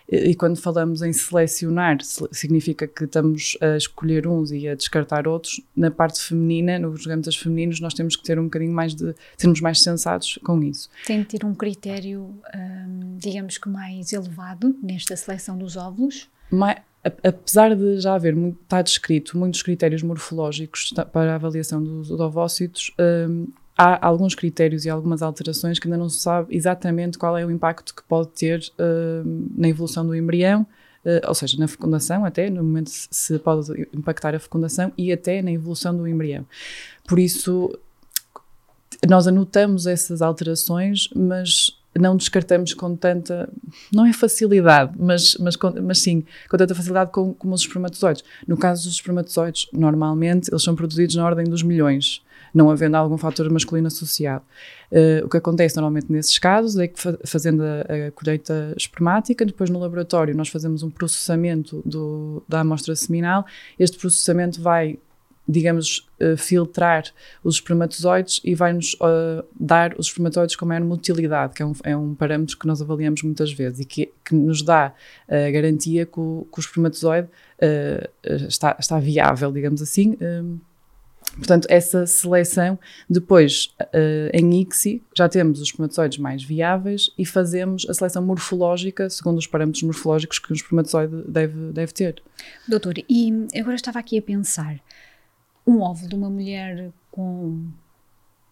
e, 0.09 0.29
e 0.29 0.35
quando 0.35 0.55
falamos 0.55 1.01
em 1.01 1.11
selecionar, 1.11 1.97
significa 2.31 2.87
que 2.87 3.03
estamos 3.03 3.57
a 3.59 3.75
escolher 3.75 4.27
uns 4.27 4.49
e 4.51 4.65
a 4.65 4.75
descartar 4.75 5.27
outros. 5.27 5.59
Na 5.75 5.91
parte 5.91 6.21
feminina, 6.21 6.79
nos 6.79 7.05
gametas 7.05 7.35
femininos, 7.35 7.81
nós 7.81 7.93
temos 7.93 8.15
que 8.15 8.23
ter 8.23 8.39
um 8.39 8.45
bocadinho 8.45 8.71
mais 8.71 8.95
de... 8.95 9.13
sermos 9.37 9.59
mais 9.59 9.83
sensatos 9.83 10.39
com 10.41 10.63
isso. 10.63 10.89
Tem 11.05 11.19
de 11.19 11.25
ter 11.25 11.45
um 11.45 11.53
critério, 11.53 12.33
hum, 12.55 13.17
digamos 13.17 13.57
que 13.57 13.67
mais 13.67 14.13
elevado 14.13 14.73
nesta 14.81 15.17
seleção 15.17 15.57
dos 15.57 15.75
óvulos? 15.75 16.29
Mais, 16.49 16.77
apesar 17.03 17.75
de 17.75 17.99
já 17.99 18.15
haver 18.15 18.35
está 18.37 18.81
descrito 18.81 19.37
muitos 19.37 19.61
critérios 19.61 20.03
morfológicos 20.03 20.93
para 21.11 21.33
a 21.33 21.35
avaliação 21.35 21.81
dos, 21.81 22.11
ovócitos, 22.11 22.91
um, 22.99 23.47
há 23.77 24.05
alguns 24.05 24.35
critérios 24.35 24.85
e 24.85 24.89
algumas 24.89 25.21
alterações 25.21 25.79
que 25.79 25.87
ainda 25.87 25.97
não 25.97 26.09
se 26.09 26.19
sabe 26.19 26.55
exatamente 26.55 27.17
qual 27.17 27.37
é 27.37 27.45
o 27.45 27.51
impacto 27.51 27.95
que 27.95 28.03
pode 28.03 28.29
ter 28.29 28.61
um, 28.77 29.47
na 29.55 29.69
evolução 29.69 30.05
do 30.05 30.13
embrião, 30.13 30.67
uh, 31.05 31.27
ou 31.27 31.33
seja, 31.33 31.57
na 31.57 31.67
fecundação 31.67 32.25
até, 32.25 32.49
no 32.49 32.63
momento 32.63 32.91
se 32.91 33.39
pode 33.39 33.87
impactar 33.93 34.35
a 34.35 34.39
fecundação 34.39 34.91
e 34.97 35.13
até 35.13 35.41
na 35.41 35.51
evolução 35.51 35.95
do 35.95 36.05
embrião. 36.05 36.45
Por 37.07 37.17
isso, 37.17 37.71
nós 39.07 39.25
anotamos 39.25 39.87
essas 39.87 40.21
alterações, 40.21 41.07
mas 41.15 41.78
não 41.99 42.15
descartamos 42.15 42.73
com 42.73 42.95
tanta, 42.95 43.49
não 43.93 44.05
é 44.05 44.13
facilidade, 44.13 44.93
mas, 44.97 45.35
mas, 45.39 45.55
mas 45.83 45.99
sim, 45.99 46.23
com 46.49 46.57
tanta 46.57 46.73
facilidade 46.73 47.11
como, 47.11 47.33
como 47.33 47.53
os 47.53 47.61
espermatozoides. 47.61 48.23
No 48.47 48.57
caso 48.57 48.85
dos 48.85 48.93
espermatozoides, 48.93 49.67
normalmente 49.73 50.49
eles 50.49 50.63
são 50.63 50.75
produzidos 50.75 51.15
na 51.15 51.25
ordem 51.25 51.45
dos 51.45 51.63
milhões, 51.63 52.23
não 52.53 52.69
havendo 52.69 52.95
algum 52.95 53.17
fator 53.17 53.49
masculino 53.49 53.87
associado. 53.87 54.43
Uh, 54.91 55.25
o 55.25 55.29
que 55.29 55.37
acontece 55.37 55.75
normalmente 55.75 56.11
nesses 56.11 56.39
casos 56.39 56.77
é 56.77 56.87
que 56.87 56.99
fazendo 57.25 57.61
a, 57.61 58.07
a, 58.07 58.11
colheita 58.11 58.73
espermática, 58.75 59.45
depois 59.45 59.69
no 59.69 59.79
laboratório 59.79 60.35
nós 60.35 60.49
fazemos 60.49 60.81
um 60.81 60.89
processamento 60.89 61.81
do, 61.85 62.43
da 62.47 62.61
amostra 62.61 62.95
seminal, 62.95 63.45
este 63.77 63.97
processamento 63.97 64.61
vai 64.61 64.97
digamos, 65.49 66.07
uh, 66.21 66.37
filtrar 66.37 67.05
os 67.43 67.55
espermatozoides 67.55 68.39
e 68.43 68.53
vai-nos 68.53 68.93
uh, 68.93 69.43
dar 69.59 69.95
os 69.97 70.05
espermatozoides 70.05 70.55
com 70.55 70.63
maior 70.63 70.83
motilidade, 70.83 71.55
que 71.55 71.63
é 71.63 71.65
um, 71.65 71.73
é 71.83 71.97
um, 71.97 72.13
parâmetro 72.13 72.55
que 72.55 72.67
nós 72.67 72.81
avaliamos 72.83 73.23
muitas 73.23 73.51
vezes 73.51 73.79
e 73.79 73.85
que, 73.85 74.11
que 74.23 74.35
nos 74.35 74.61
dá 74.61 74.93
a 75.27 75.51
garantia 75.51 76.05
que 76.05 76.19
o, 76.19 76.47
que 76.51 76.59
o 76.59 76.61
espermatozoide 76.61 77.27
uh, 77.27 78.47
está, 78.47 78.77
está, 78.79 78.99
viável, 78.99 79.51
digamos 79.51 79.81
assim. 79.81 80.15
Portanto, 81.37 81.67
essa 81.69 82.05
seleção, 82.05 82.77
depois 83.09 83.73
em 84.33 84.61
ICSI, 84.61 85.01
já 85.15 85.29
temos 85.29 85.59
os 85.59 85.67
espermatozoides 85.67 86.17
mais 86.17 86.43
viáveis 86.43 87.11
e 87.17 87.25
fazemos 87.25 87.85
a 87.87 87.93
seleção 87.93 88.23
morfológica 88.23 89.09
segundo 89.09 89.37
os 89.37 89.47
parâmetros 89.47 89.83
morfológicos 89.83 90.39
que 90.39 90.51
um 90.51 90.55
espermatozoide 90.55 91.23
deve, 91.27 91.71
deve 91.71 91.93
ter. 91.93 92.21
Doutor, 92.67 92.95
e 93.07 93.47
agora 93.55 93.75
estava 93.75 93.99
aqui 93.99 94.17
a 94.17 94.21
pensar, 94.21 94.81
um 95.65 95.81
óvulo 95.81 96.09
de 96.09 96.15
uma 96.15 96.29
mulher 96.29 96.91
com 97.11 97.67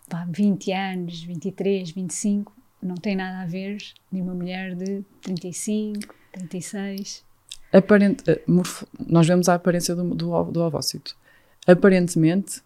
vá, 0.10 0.26
20 0.30 0.72
anos, 0.72 1.24
23, 1.24 1.92
25, 1.92 2.54
não 2.82 2.96
tem 2.96 3.16
nada 3.16 3.44
a 3.44 3.46
ver 3.46 3.78
de 4.12 4.22
uma 4.22 4.34
mulher 4.34 4.76
de 4.76 5.04
35, 5.22 6.14
36. 6.32 7.26
Aparente, 7.74 8.24
eh, 8.30 8.42
nós 9.08 9.28
vemos 9.28 9.50
a 9.50 9.56
aparência 9.56 9.96
do, 9.96 10.16
do, 10.16 10.44
do 10.46 10.62
ovócito. 10.62 11.16
Aparentemente, 11.66 12.62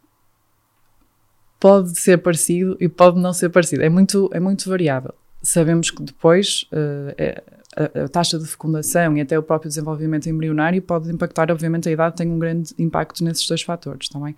pode 1.60 1.98
ser 2.00 2.18
parecido 2.18 2.78
e 2.80 2.90
pode 2.90 3.20
não 3.20 3.34
ser 3.34 3.50
parecido. 3.50 3.84
É 3.84 3.90
muito, 3.90 4.30
é 4.34 4.40
muito 4.40 4.70
variável. 4.70 5.14
Sabemos 5.42 5.90
que 5.90 6.04
depois 6.04 6.64
uh, 6.72 7.14
é, 7.18 7.44
a, 7.76 8.04
a, 8.04 8.08
taxa 8.08 8.38
de 8.38 8.46
fecundação 8.46 9.18
e 9.18 9.22
até 9.22 9.38
o 9.38 9.44
próprio 9.44 9.70
desenvolvimento 9.70 10.28
embrionário 10.28 10.82
pode 10.82 11.12
impactar, 11.12 11.52
obviamente 11.52 11.88
a 11.88 11.92
idade 11.92 12.16
tem 12.16 12.30
um 12.30 12.40
grande 12.40 12.74
impacto 12.78 13.24
nesses 13.24 13.48
dois 13.48 13.62
fatores 13.62 14.10
também. 14.10 14.36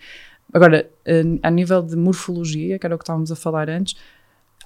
Agora, 0.53 0.89
a, 1.05 1.47
a 1.47 1.51
nível 1.51 1.81
de 1.81 1.95
morfologia, 1.95 2.77
que 2.77 2.85
era 2.85 2.95
o 2.95 2.97
que 2.97 3.03
estávamos 3.03 3.31
a 3.31 3.35
falar 3.35 3.69
antes, 3.69 3.95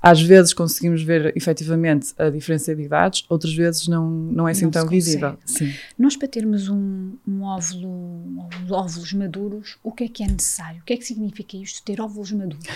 às 0.01 0.21
vezes 0.21 0.53
conseguimos 0.53 1.01
ver 1.01 1.35
efetivamente 1.35 2.13
a 2.17 2.29
diferença 2.29 2.75
de 2.75 2.83
idades, 2.83 3.25
outras 3.29 3.53
vezes 3.53 3.87
não, 3.87 4.09
não 4.09 4.47
é 4.47 4.51
assim 4.51 4.65
não 4.65 4.71
tão 4.71 4.87
visível. 4.87 5.37
Sim. 5.45 5.73
Nós, 5.97 6.15
para 6.15 6.27
termos 6.27 6.69
um, 6.69 7.13
um 7.27 7.43
óvulo, 7.43 8.47
óvulos 8.69 9.13
maduros, 9.13 9.77
o 9.83 9.91
que 9.91 10.03
é 10.03 10.07
que 10.07 10.23
é 10.23 10.27
necessário? 10.27 10.81
O 10.81 10.83
que 10.83 10.93
é 10.93 10.97
que 10.97 11.05
significa 11.05 11.57
isto, 11.57 11.83
ter 11.83 11.99
óvulos 11.99 12.31
maduros? 12.31 12.67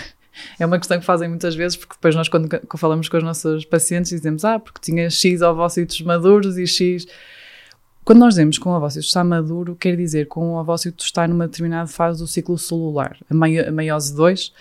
É 0.58 0.66
uma 0.66 0.78
questão 0.78 0.98
que 0.98 1.04
fazem 1.04 1.28
muitas 1.28 1.54
vezes, 1.54 1.76
porque 1.76 1.94
depois 1.94 2.14
nós, 2.14 2.28
quando 2.28 2.48
falamos 2.76 3.08
com 3.08 3.16
os 3.16 3.22
nossos 3.22 3.64
pacientes, 3.64 4.10
dizemos: 4.10 4.44
Ah, 4.44 4.58
porque 4.58 4.80
tinha 4.80 5.08
X 5.10 5.42
ovócitos 5.42 6.00
maduros 6.02 6.56
e 6.58 6.66
X. 6.66 7.06
Quando 8.04 8.18
nós 8.18 8.34
dizemos 8.34 8.58
que 8.58 8.66
um 8.66 8.72
ovócito 8.72 9.06
está 9.06 9.22
maduro, 9.22 9.76
quer 9.76 9.96
dizer 9.96 10.28
que 10.28 10.36
um 10.36 10.56
ovócito 10.56 11.04
está 11.04 11.28
numa 11.28 11.46
determinada 11.46 11.86
fase 11.86 12.18
do 12.18 12.26
ciclo 12.26 12.58
celular, 12.58 13.16
a, 13.30 13.70
meiose 13.70 14.14
2. 14.16 14.52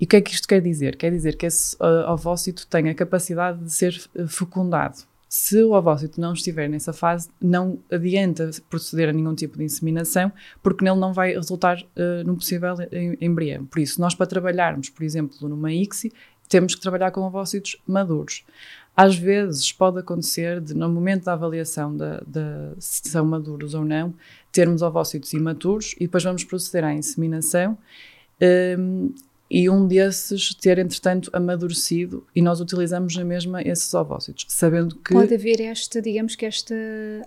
E 0.00 0.04
o 0.04 0.08
que 0.08 0.16
é 0.16 0.20
que 0.22 0.30
isto 0.30 0.48
quer 0.48 0.62
dizer? 0.62 0.96
Quer 0.96 1.10
dizer 1.10 1.36
que 1.36 1.44
esse 1.44 1.76
uh, 1.76 2.10
ovócito 2.10 2.66
tem 2.66 2.88
a 2.88 2.94
capacidade 2.94 3.62
de 3.62 3.70
ser 3.70 4.00
uh, 4.14 4.26
fecundado. 4.26 4.96
Se 5.28 5.62
o 5.62 5.72
ovócito 5.72 6.18
não 6.20 6.32
estiver 6.32 6.68
nessa 6.70 6.92
fase, 6.92 7.28
não 7.40 7.78
adianta 7.90 8.50
proceder 8.70 9.10
a 9.10 9.12
nenhum 9.12 9.34
tipo 9.34 9.58
de 9.58 9.64
inseminação, 9.64 10.32
porque 10.62 10.82
nele 10.82 10.98
não 10.98 11.12
vai 11.12 11.34
resultar 11.34 11.78
uh, 11.80 12.24
num 12.26 12.34
possível 12.34 12.74
embrião. 13.20 13.66
Por 13.66 13.80
isso, 13.80 14.00
nós 14.00 14.14
para 14.14 14.26
trabalharmos, 14.26 14.88
por 14.88 15.04
exemplo, 15.04 15.46
numa 15.46 15.70
ICSI, 15.70 16.12
temos 16.48 16.74
que 16.74 16.80
trabalhar 16.80 17.10
com 17.10 17.20
ovócitos 17.20 17.76
maduros. 17.86 18.42
Às 18.96 19.16
vezes 19.16 19.70
pode 19.70 19.98
acontecer 19.98 20.60
de, 20.60 20.74
no 20.74 20.88
momento 20.88 21.24
da 21.24 21.34
avaliação 21.34 21.94
da, 21.94 22.22
da, 22.26 22.72
se 22.78 23.08
são 23.08 23.24
maduros 23.24 23.74
ou 23.74 23.84
não, 23.84 24.14
termos 24.50 24.82
ovócitos 24.82 25.32
imaturos 25.34 25.94
e 25.98 26.04
depois 26.04 26.24
vamos 26.24 26.42
proceder 26.42 26.84
à 26.84 26.94
inseminação 26.94 27.78
um, 28.78 29.12
e 29.50 29.68
um 29.70 29.86
desses 29.86 30.54
ter, 30.54 30.78
entretanto, 30.78 31.30
amadurecido 31.32 32.26
e 32.34 32.42
nós 32.42 32.60
utilizamos 32.60 33.16
na 33.16 33.24
mesma 33.24 33.62
esses 33.62 33.92
ovócitos, 33.94 34.44
sabendo 34.48 34.96
que... 34.96 35.14
Pode 35.14 35.34
haver 35.34 35.60
esta, 35.60 36.02
digamos 36.02 36.36
que 36.36 36.44
esta 36.44 36.74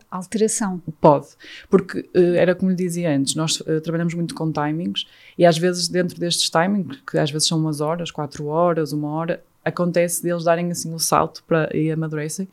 alteração. 0.10 0.82
Pode, 1.00 1.28
porque 1.70 2.08
eh, 2.14 2.36
era 2.36 2.54
como 2.54 2.70
lhe 2.70 2.78
dizia 2.78 3.16
antes, 3.16 3.34
nós 3.34 3.60
uh, 3.62 3.82
trabalhamos 3.82 4.14
muito 4.14 4.36
com 4.36 4.52
timings 4.52 5.08
e 5.38 5.46
às 5.46 5.58
vezes 5.58 5.88
dentro 5.88 6.20
destes 6.20 6.50
timings, 6.50 7.00
que 7.10 7.18
às 7.18 7.32
vezes 7.32 7.48
são 7.48 7.58
umas 7.58 7.82
horas, 7.82 8.12
quatro 8.12 8.46
horas, 8.46 8.94
uma 8.94 9.10
hora, 9.10 9.44
acontece 9.66 10.22
deles 10.22 10.44
darem 10.44 10.70
assim 10.72 10.94
o 10.94 11.00
salto 11.00 11.44
para, 11.48 11.76
e 11.76 11.92
amadurecem. 11.92 12.48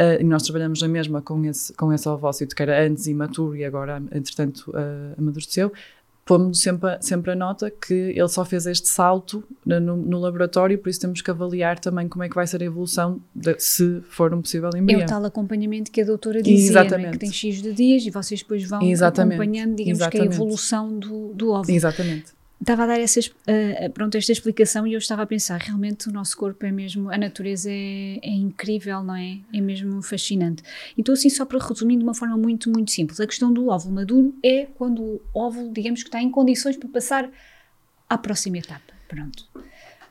Uh, 0.00 0.20
e 0.20 0.24
nós 0.24 0.44
trabalhamos 0.44 0.80
na 0.80 0.86
mesma 0.86 1.20
com 1.20 1.44
esse, 1.44 1.72
com 1.72 1.92
esse 1.92 2.08
ovócito 2.08 2.54
que 2.54 2.62
era 2.62 2.86
antes 2.86 3.08
imaturo 3.08 3.56
e 3.56 3.64
agora, 3.64 4.00
entretanto, 4.12 4.70
uh, 4.70 5.18
amadureceu 5.18 5.72
pomos 6.28 6.60
sempre, 6.60 6.98
sempre 7.00 7.32
a 7.32 7.34
nota 7.34 7.70
que 7.70 7.94
ele 7.94 8.28
só 8.28 8.44
fez 8.44 8.66
este 8.66 8.86
salto 8.86 9.42
no, 9.64 9.96
no, 9.96 10.18
laboratório, 10.20 10.78
por 10.78 10.90
isso 10.90 11.00
temos 11.00 11.22
que 11.22 11.30
avaliar 11.30 11.78
também 11.78 12.06
como 12.06 12.22
é 12.22 12.28
que 12.28 12.34
vai 12.34 12.46
ser 12.46 12.60
a 12.60 12.66
evolução, 12.66 13.18
de, 13.34 13.58
se 13.58 14.02
for 14.10 14.34
um 14.34 14.42
possível 14.42 14.68
embrião. 14.76 15.00
É 15.00 15.04
o 15.04 15.06
tal 15.06 15.24
acompanhamento 15.24 15.90
que 15.90 16.02
a 16.02 16.04
doutora 16.04 16.42
dizia, 16.42 16.80
é? 16.80 17.10
que 17.10 17.18
tem 17.18 17.32
X 17.32 17.62
de 17.62 17.72
dias 17.72 18.04
e 18.04 18.10
vocês 18.10 18.42
depois 18.42 18.62
vão 18.68 18.82
Exatamente. 18.82 19.40
acompanhando, 19.40 19.74
digamos 19.74 20.00
Exatamente. 20.00 20.28
que 20.28 20.34
a 20.34 20.36
evolução 20.36 20.98
do, 20.98 21.32
do 21.32 21.50
óvulo. 21.50 21.74
Exatamente 21.74 22.37
estava 22.60 22.84
a 22.84 22.86
dar 22.86 23.00
essa, 23.00 23.20
uh, 23.20 23.90
pronto, 23.92 24.16
esta 24.16 24.32
explicação 24.32 24.86
e 24.86 24.92
eu 24.92 24.98
estava 24.98 25.22
a 25.22 25.26
pensar, 25.26 25.60
realmente 25.60 26.08
o 26.08 26.12
nosso 26.12 26.36
corpo 26.36 26.64
é 26.66 26.72
mesmo, 26.72 27.10
a 27.10 27.16
natureza 27.16 27.70
é, 27.70 28.18
é, 28.22 28.30
incrível, 28.30 29.02
não 29.02 29.14
é? 29.14 29.38
É 29.52 29.60
mesmo 29.60 30.02
fascinante. 30.02 30.62
Então 30.96 31.12
assim, 31.12 31.30
só 31.30 31.44
para 31.44 31.58
resumir 31.58 31.96
de 31.96 32.02
uma 32.02 32.14
forma 32.14 32.36
muito, 32.36 32.70
muito 32.70 32.90
simples, 32.90 33.20
a 33.20 33.26
questão 33.26 33.52
do 33.52 33.68
óvulo 33.68 33.94
maduro 33.94 34.34
é 34.42 34.66
quando 34.76 35.02
o 35.02 35.20
óvulo, 35.34 35.72
digamos 35.72 36.02
que 36.02 36.08
está 36.08 36.20
em 36.20 36.30
condições 36.30 36.76
para 36.76 36.88
passar 36.88 37.30
à 38.08 38.18
próxima 38.18 38.58
etapa, 38.58 38.92
pronto. 39.06 39.46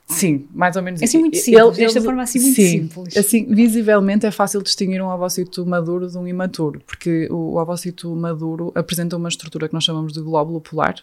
Sim, 0.08 0.48
mais 0.54 0.78
ou 0.78 0.82
menos. 0.82 1.02
É 1.02 1.06
assim 1.06 1.20
muito 1.20 1.36
simples, 1.36 1.62
ele, 1.62 1.86
desta 1.86 2.00
ele, 2.00 2.06
forma 2.06 2.24
assim 2.24 2.40
muito 2.40 2.56
sim, 2.56 2.68
simples. 2.68 3.18
Assim, 3.18 3.46
visivelmente 3.54 4.26
é 4.26 4.32
fácil 4.32 4.64
distinguir 4.64 5.02
um 5.02 5.08
ovócito 5.08 5.66
maduro 5.66 6.08
de 6.08 6.18
um 6.18 6.26
imaturo, 6.26 6.82
porque 6.88 7.28
o 7.30 7.58
ovócito 7.58 8.16
maduro 8.16 8.72
apresenta 8.74 9.18
uma 9.18 9.28
estrutura 9.28 9.68
que 9.68 9.74
nós 9.74 9.84
chamamos 9.84 10.14
de 10.14 10.22
glóbulo 10.22 10.62
polar. 10.62 10.96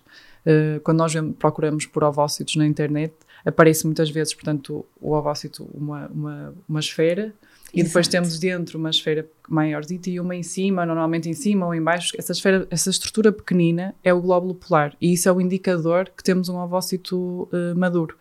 Uh, 0.46 0.80
quando 0.80 0.98
nós 0.98 1.12
procuramos 1.38 1.86
por 1.86 2.04
ovócitos 2.04 2.56
na 2.56 2.66
internet, 2.66 3.14
aparece 3.44 3.86
muitas 3.86 4.10
vezes, 4.10 4.34
portanto, 4.34 4.84
o 5.00 5.12
ovócito 5.12 5.68
uma, 5.74 6.06
uma, 6.08 6.54
uma 6.68 6.80
esfera, 6.80 7.32
e 7.74 7.82
depois 7.82 8.06
temos 8.06 8.38
dentro 8.38 8.78
uma 8.78 8.88
esfera 8.88 9.28
maior 9.48 9.82
e 10.06 10.20
uma 10.20 10.36
em 10.36 10.44
cima, 10.44 10.86
normalmente 10.86 11.28
em 11.28 11.32
cima 11.32 11.66
ou 11.66 11.74
em 11.74 11.82
baixo. 11.82 12.12
Essa, 12.16 12.30
esfera, 12.30 12.66
essa 12.70 12.88
estrutura 12.88 13.32
pequenina 13.32 13.94
é 14.04 14.14
o 14.14 14.20
glóbulo 14.20 14.54
polar 14.54 14.96
e 15.00 15.12
isso 15.12 15.28
é 15.28 15.32
o 15.32 15.40
indicador 15.40 16.08
que 16.16 16.22
temos 16.22 16.48
um 16.48 16.56
ovócito 16.56 17.48
uh, 17.52 17.76
maduro. 17.76 18.16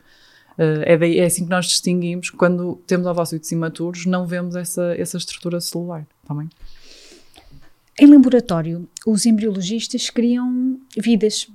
Uh, 0.57 0.81
é, 0.83 0.97
daí, 0.97 1.19
é 1.19 1.25
assim 1.25 1.43
que 1.43 1.49
nós 1.51 1.67
distinguimos 1.67 2.31
quando 2.31 2.81
temos 2.87 3.05
ovócitos 3.05 3.51
imaturos, 3.51 4.07
não 4.07 4.25
vemos 4.25 4.55
essa, 4.55 4.95
essa 4.97 5.17
estrutura 5.17 5.61
celular 5.61 6.05
também. 6.27 6.49
Em 7.99 8.07
laboratório, 8.07 8.87
os 9.05 9.25
embriologistas 9.27 10.09
criam 10.09 10.79
vidas. 10.97 11.47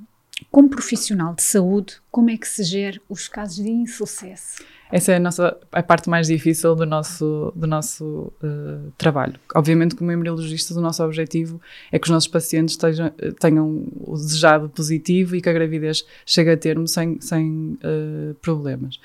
Como 0.51 0.69
profissional 0.69 1.35
de 1.35 1.43
saúde, 1.43 1.97
como 2.11 2.31
é 2.31 2.37
que 2.37 2.49
se 2.49 2.63
gera 2.63 3.01
os 3.09 3.29
casos 3.29 3.57
de 3.57 3.71
insucesso? 3.71 4.63
Essa 4.91 5.13
é 5.13 5.17
a, 5.17 5.21
nossa, 5.21 5.57
a 5.71 5.83
parte 5.83 6.09
mais 6.09 6.29
difícil 6.29 6.75
do 6.75 6.87
nosso, 6.87 7.53
do 7.55 7.67
nosso 7.67 8.33
uh, 8.43 8.91
trabalho. 8.97 9.39
Obviamente, 9.55 9.95
como 9.95 10.11
embriologistas, 10.11 10.77
o 10.77 10.81
nosso 10.81 11.05
objetivo 11.05 11.61
é 11.93 11.99
que 11.99 12.07
os 12.07 12.11
nossos 12.11 12.29
pacientes 12.29 12.75
estejam, 12.75 13.11
tenham 13.39 13.87
o 14.01 14.15
desejado 14.15 14.69
positivo 14.71 15.37
e 15.37 15.43
que 15.43 15.49
a 15.49 15.53
gravidez 15.53 16.07
chegue 16.25 16.51
a 16.51 16.57
termo 16.57 16.89
sem, 16.89 17.21
sem 17.21 17.79
uh, 17.85 18.35
problemas. 18.41 18.99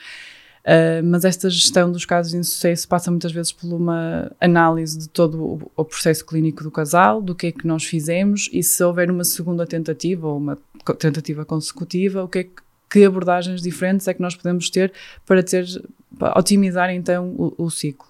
Uh, 0.65 1.03
mas 1.03 1.25
esta 1.25 1.49
gestão 1.49 1.91
dos 1.91 2.05
casos 2.05 2.31
de 2.31 2.37
insucesso 2.37 2.87
passa 2.87 3.11
muitas 3.11 3.33
vezes 3.33 3.51
por 3.51 3.67
uma 3.73 4.31
análise 4.39 4.97
de 4.97 5.09
todo 5.09 5.43
o, 5.43 5.71
o, 5.75 5.83
processo 5.83 6.25
clínico 6.25 6.63
do 6.63 6.71
casal, 6.71 7.21
do 7.21 7.35
que 7.35 7.47
é 7.47 7.51
que 7.51 7.67
nós 7.67 7.83
fizemos 7.83 8.49
e 8.51 8.63
se 8.63 8.81
houver 8.81 9.11
uma 9.11 9.25
segunda 9.25 9.67
tentativa 9.67 10.25
ou 10.25 10.37
uma 10.37 10.57
tentativa 10.97 11.43
consecutiva, 11.43 12.23
o 12.23 12.29
que 12.29 12.39
é 12.39 12.43
que 12.45 12.63
que 12.93 13.03
abordagens 13.03 13.59
diferentes 13.59 14.07
é 14.07 14.13
que 14.13 14.21
nós 14.21 14.35
podemos 14.35 14.69
ter 14.69 14.93
para 15.25 15.41
ter 15.41 15.65
para 16.15 16.37
otimizar 16.37 16.91
então 16.91 17.33
o, 17.35 17.55
o, 17.57 17.71
ciclo. 17.71 18.07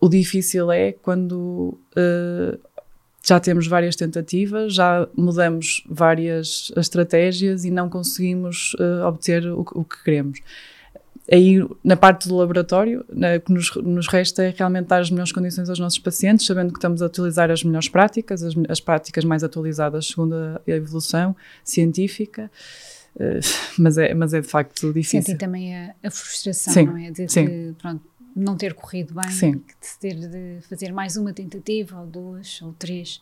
O 0.00 0.08
difícil 0.08 0.70
é 0.70 0.92
quando 0.92 1.76
uh, 1.96 2.56
já 3.26 3.40
temos 3.40 3.66
várias 3.66 3.96
tentativas, 3.96 4.74
já 4.74 5.08
mudamos 5.16 5.82
várias 5.90 6.72
estratégias 6.76 7.64
e 7.64 7.70
não 7.70 7.90
conseguimos 7.90 8.74
uh, 8.74 9.06
obter 9.08 9.44
o, 9.48 9.62
o, 9.74 9.84
que 9.84 10.04
queremos. 10.04 10.38
Aí, 11.30 11.64
na 11.84 11.96
parte 11.96 12.28
do 12.28 12.36
laboratório, 12.36 13.04
o 13.08 13.40
que 13.40 13.52
nos, 13.52 13.74
nos, 13.76 14.08
resta 14.08 14.42
é 14.42 14.54
realmente 14.56 14.88
dar 14.88 15.00
as 15.00 15.10
melhores 15.10 15.30
condições 15.30 15.70
aos 15.70 15.78
nossos 15.78 15.98
pacientes, 15.98 16.44
sabendo 16.44 16.72
que 16.72 16.78
estamos 16.78 17.00
a 17.02 17.06
utilizar 17.06 17.50
as 17.50 17.62
melhores 17.62 17.88
práticas, 17.88 18.42
as, 18.42 18.54
as 18.68 18.80
práticas 18.80 19.24
mais 19.24 19.44
atualizadas 19.44 20.08
segundo 20.08 20.34
a 20.34 20.60
evolução 20.66 21.36
científica. 21.62 22.50
Eh, 23.18 23.40
mas, 23.78 23.98
é, 23.98 24.14
mas 24.14 24.34
é 24.34 24.40
de 24.40 24.46
facto 24.46 24.92
difícil. 24.92 25.22
Sentem 25.22 25.36
também 25.36 25.76
a, 25.76 25.94
a 26.02 26.10
frustração, 26.10 26.72
sim, 26.72 26.86
não 26.86 26.96
é? 26.96 27.10
De 27.10 27.28
sim. 27.28 27.46
que, 27.46 27.74
pronto, 27.78 28.02
não 28.34 28.56
ter 28.56 28.74
corrido 28.74 29.14
bem, 29.14 29.30
sim. 29.30 29.52
de 29.52 29.98
ter 30.00 30.14
de 30.14 30.58
fazer 30.68 30.92
mais 30.92 31.16
uma 31.16 31.32
tentativa, 31.32 32.00
ou 32.00 32.06
duas, 32.06 32.60
ou 32.62 32.72
três. 32.72 33.20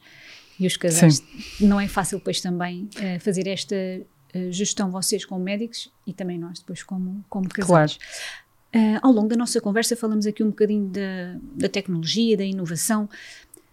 E 0.59 0.66
os 0.66 0.76
casais, 0.76 1.16
sim. 1.16 1.66
não 1.66 1.80
é 1.80 1.87
fácil 1.87 2.18
depois 2.18 2.40
também 2.40 2.88
uh, 2.96 3.20
fazer 3.20 3.46
esta 3.46 3.76
uh, 3.76 4.06
gestão, 4.50 4.90
vocês 4.90 5.24
como 5.24 5.42
médicos 5.42 5.90
e 6.06 6.12
também 6.12 6.38
nós 6.38 6.58
depois 6.58 6.82
como, 6.82 7.24
como 7.28 7.48
casais. 7.48 7.96
Claro. 7.96 8.48
Uh, 8.74 8.98
ao 9.00 9.12
longo 9.12 9.28
da 9.28 9.36
nossa 9.36 9.60
conversa 9.62 9.96
falamos 9.96 10.26
aqui 10.26 10.42
um 10.42 10.48
bocadinho 10.48 10.88
da, 10.88 11.38
da 11.54 11.68
tecnologia, 11.70 12.36
da 12.36 12.44
inovação, 12.44 13.08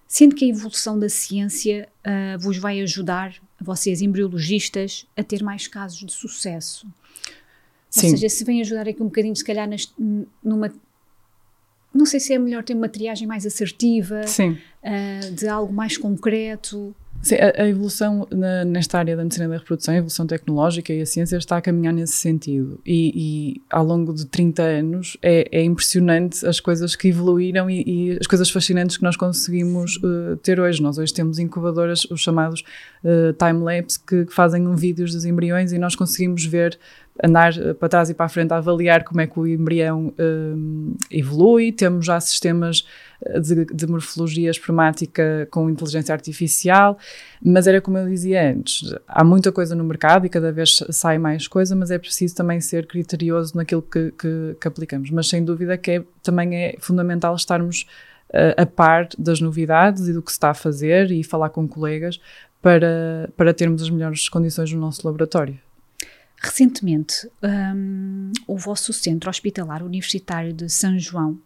sendo 0.08 0.34
que 0.36 0.46
a 0.46 0.48
evolução 0.48 0.98
da 0.98 1.10
ciência 1.10 1.90
uh, 2.06 2.40
vos 2.40 2.58
vai 2.58 2.80
ajudar, 2.82 3.36
vocês 3.60 4.02
embriologistas, 4.02 5.06
a 5.18 5.24
ter 5.24 5.44
mais 5.44 5.68
casos 5.68 6.00
de 6.00 6.14
sucesso. 6.14 6.88
Sim. 7.90 8.08
Ou 8.08 8.12
seja, 8.12 8.30
se 8.30 8.44
vem 8.44 8.62
ajudar 8.62 8.88
aqui 8.88 9.02
um 9.02 9.08
bocadinho, 9.08 9.36
se 9.36 9.44
calhar, 9.44 9.68
neste, 9.68 9.94
numa. 10.44 10.74
Não 11.94 12.06
sei 12.06 12.20
se 12.20 12.34
é 12.34 12.40
melhor 12.40 12.64
ter 12.64 12.74
uma 12.74 12.90
triagem 12.90 13.28
mais 13.28 13.46
assertiva, 13.46 14.22
uh, 14.22 15.32
de 15.32 15.48
algo 15.48 15.74
mais 15.74 15.98
concreto. 15.98 16.96
Sim, 17.22 17.36
a, 17.36 17.64
a 17.64 17.68
evolução 17.68 18.28
na, 18.32 18.64
nesta 18.64 19.00
área 19.00 19.16
da 19.16 19.24
medicina 19.24 19.48
da 19.48 19.58
reprodução, 19.58 19.94
a 19.94 19.98
evolução 19.98 20.28
tecnológica 20.28 20.94
e 20.94 21.02
a 21.02 21.06
ciência 21.06 21.38
está 21.38 21.58
a 21.58 21.62
caminhar 21.62 21.94
nesse 21.94 22.14
sentido. 22.14 22.80
E, 22.86 23.12
e 23.16 23.62
ao 23.70 23.84
longo 23.84 24.14
de 24.14 24.26
30 24.26 24.62
anos 24.62 25.18
é, 25.22 25.48
é 25.52 25.64
impressionante 25.64 26.46
as 26.46 26.60
coisas 26.60 26.96
que 26.96 27.08
evoluíram 27.08 27.68
e, 27.70 27.84
e, 27.86 28.18
as 28.20 28.28
coisas 28.28 28.50
fascinantes 28.50 28.98
que 28.98 29.04
nós 29.04 29.18
conseguimos 29.18 29.98
uh, 29.98 30.38
ter 30.44 30.60
hoje. 30.60 30.82
Nós 30.82 30.98
hoje 30.98 31.14
temos 31.14 31.40
incubadoras, 31.40 32.06
os 32.06 32.22
chamados 32.22 32.64
uh, 33.04 33.34
time-lapse, 33.34 34.00
que, 34.00 34.26
que 34.26 34.34
fazem 34.34 34.68
um 34.68 34.76
vídeos 34.76 35.14
dos 35.14 35.26
embriões 35.26 35.72
e 35.72 35.80
nós 35.80 35.96
conseguimos 35.96 36.46
ver 36.46 36.78
andar 37.24 37.58
eh, 37.58 37.74
para 37.74 37.90
trás 37.90 38.10
e 38.10 38.14
para 38.14 38.26
a 38.26 38.30
frente 38.30 38.52
a 38.52 38.58
avaliar 38.58 39.04
como 39.04 39.22
é 39.22 39.28
que 39.28 39.40
o 39.40 39.48
embrião 39.48 40.14
um, 40.20 40.96
evolui. 41.10 41.72
Temos 41.72 42.06
já 42.06 42.20
sistemas 42.20 42.86
eh, 43.26 43.40
de, 43.40 43.66
de, 43.66 43.88
morfologia 43.88 44.50
espermática 44.50 45.48
com 45.50 45.70
inteligência 45.70 46.14
artificial, 46.14 46.98
mas 47.44 47.68
era 47.68 47.80
como 47.80 47.98
eu 47.98 48.08
dizia 48.08 48.52
antes: 48.52 48.94
há 49.08 49.24
muita 49.24 49.52
coisa 49.52 49.76
no 49.76 49.84
mercado 49.84 50.26
e 50.26 50.30
cada 50.30 50.52
vez 50.52 50.84
sai 50.90 51.18
mais 51.18 51.48
coisa, 51.48 51.76
mas 51.76 51.92
é 51.92 51.98
preciso 51.98 52.36
também 52.36 52.60
ser 52.60 52.88
criterioso 52.88 53.56
naquilo 53.56 53.82
que, 53.82 54.12
que, 54.12 54.58
que 54.60 54.68
aplicamos. 54.68 55.10
Mas 55.10 55.28
sem 55.28 55.44
dúvida 55.44 55.78
que 55.78 55.92
é, 55.92 56.04
também 56.22 56.56
é 56.56 56.76
fundamental 56.80 57.36
estarmos 57.36 57.86
uh, 58.30 58.62
a 58.62 58.66
par 58.66 59.08
das 59.18 59.40
novidades 59.40 60.08
e 60.08 60.14
do 60.14 60.22
que 60.22 60.32
se 60.32 60.36
está 60.36 60.50
a 60.50 60.54
fazer 60.54 61.12
e 61.12 61.24
falar 61.24 61.50
com 61.50 61.68
colegas 61.68 62.20
para, 62.62 63.30
para 63.38 63.54
termos 63.54 63.82
as 63.82 63.90
melhores 63.90 64.28
condições 64.28 64.72
no 64.74 64.80
nosso 64.80 65.06
laboratório. 65.06 65.58
Recentemente, 66.46 67.28
um, 67.42 68.32
o 68.46 68.56
vosso 68.56 68.94
Centro 68.94 69.32
Hospitalar 69.32 69.82
Universitário 69.82 70.54
de 70.54 70.70
São 70.70 70.98
João 71.00 71.42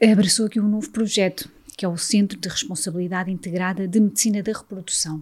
abraçou 0.00 0.46
aqui 0.46 0.60
um 0.60 0.68
novo 0.68 0.88
projeto, 0.90 1.50
que 1.76 1.84
é 1.84 1.88
o 1.88 1.96
Centro 1.96 2.38
de 2.38 2.48
Responsabilidade 2.48 3.28
Integrada 3.28 3.88
de 3.88 3.98
Medicina 3.98 4.40
da 4.40 4.52
Reprodução. 4.52 5.20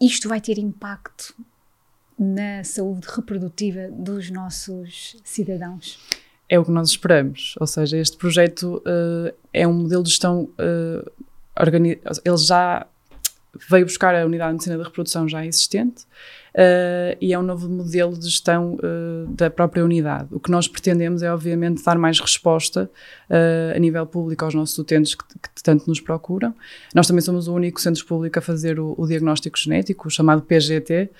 Isto 0.00 0.28
vai 0.28 0.40
ter 0.40 0.58
impacto 0.58 1.34
na 2.16 2.62
saúde 2.62 3.08
reprodutiva 3.10 3.88
dos 3.90 4.30
nossos 4.30 5.16
cidadãos? 5.24 5.98
É 6.48 6.56
o 6.56 6.64
que 6.64 6.70
nós 6.70 6.90
esperamos, 6.90 7.56
ou 7.58 7.66
seja, 7.66 7.98
este 7.98 8.16
projeto 8.16 8.76
uh, 8.76 9.36
é 9.52 9.66
um 9.66 9.72
modelo 9.72 10.04
de 10.04 10.10
gestão, 10.10 10.44
uh, 10.44 11.12
ele 12.24 12.36
já 12.36 12.86
veio 13.68 13.84
buscar 13.84 14.14
a 14.14 14.24
unidade 14.24 14.50
de 14.50 14.54
medicina 14.54 14.78
da 14.78 14.84
reprodução 14.84 15.28
já 15.28 15.44
existente, 15.44 16.04
uh, 16.56 17.16
e 17.20 17.32
é 17.32 17.38
um 17.38 17.42
novo 17.42 17.68
modelo 17.68 18.16
de 18.16 18.24
gestão 18.24 18.74
uh, 18.76 19.26
da 19.28 19.50
própria 19.50 19.84
unidade. 19.84 20.28
O 20.32 20.40
que 20.40 20.50
nós 20.50 20.66
pretendemos 20.66 21.22
é, 21.22 21.32
obviamente, 21.32 21.84
dar 21.84 21.98
mais 21.98 22.18
resposta 22.18 22.90
uh, 23.30 23.76
a 23.76 23.78
nível 23.78 24.06
público 24.06 24.44
aos 24.44 24.54
nossos 24.54 24.76
utentes 24.78 25.14
que, 25.14 25.24
que, 25.24 25.62
tanto 25.62 25.86
nos 25.86 26.00
procuram. 26.00 26.54
Nós 26.94 27.06
também 27.06 27.20
somos 27.20 27.46
o 27.46 27.54
único 27.54 27.80
centro 27.80 28.04
público 28.06 28.38
a 28.38 28.42
fazer 28.42 28.80
o, 28.80 28.94
o 28.96 29.06
diagnóstico 29.06 29.58
genético, 29.58 30.08
o 30.08 30.10
chamado 30.10 30.42
PGT. 30.42 31.10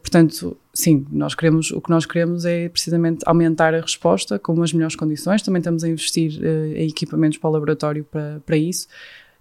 portanto, 0.00 0.56
sim, 0.72 1.06
nós 1.10 1.34
queremos, 1.34 1.70
o 1.70 1.80
que 1.80 1.88
nós 1.88 2.04
queremos 2.04 2.44
é 2.44 2.68
precisamente 2.68 3.20
aumentar 3.26 3.74
a 3.74 3.80
resposta 3.80 4.38
com 4.38 4.60
as 4.60 4.72
melhores 4.72 4.96
condições. 4.96 5.40
Também 5.42 5.60
estamos 5.60 5.84
a 5.84 5.88
investir 5.88 6.40
em 6.76 6.88
equipamentos 6.88 7.38
para 7.38 7.48
o 7.48 7.52
laboratório 7.52 8.04
para, 8.04 8.40
para 8.44 8.56
isso. 8.56 8.88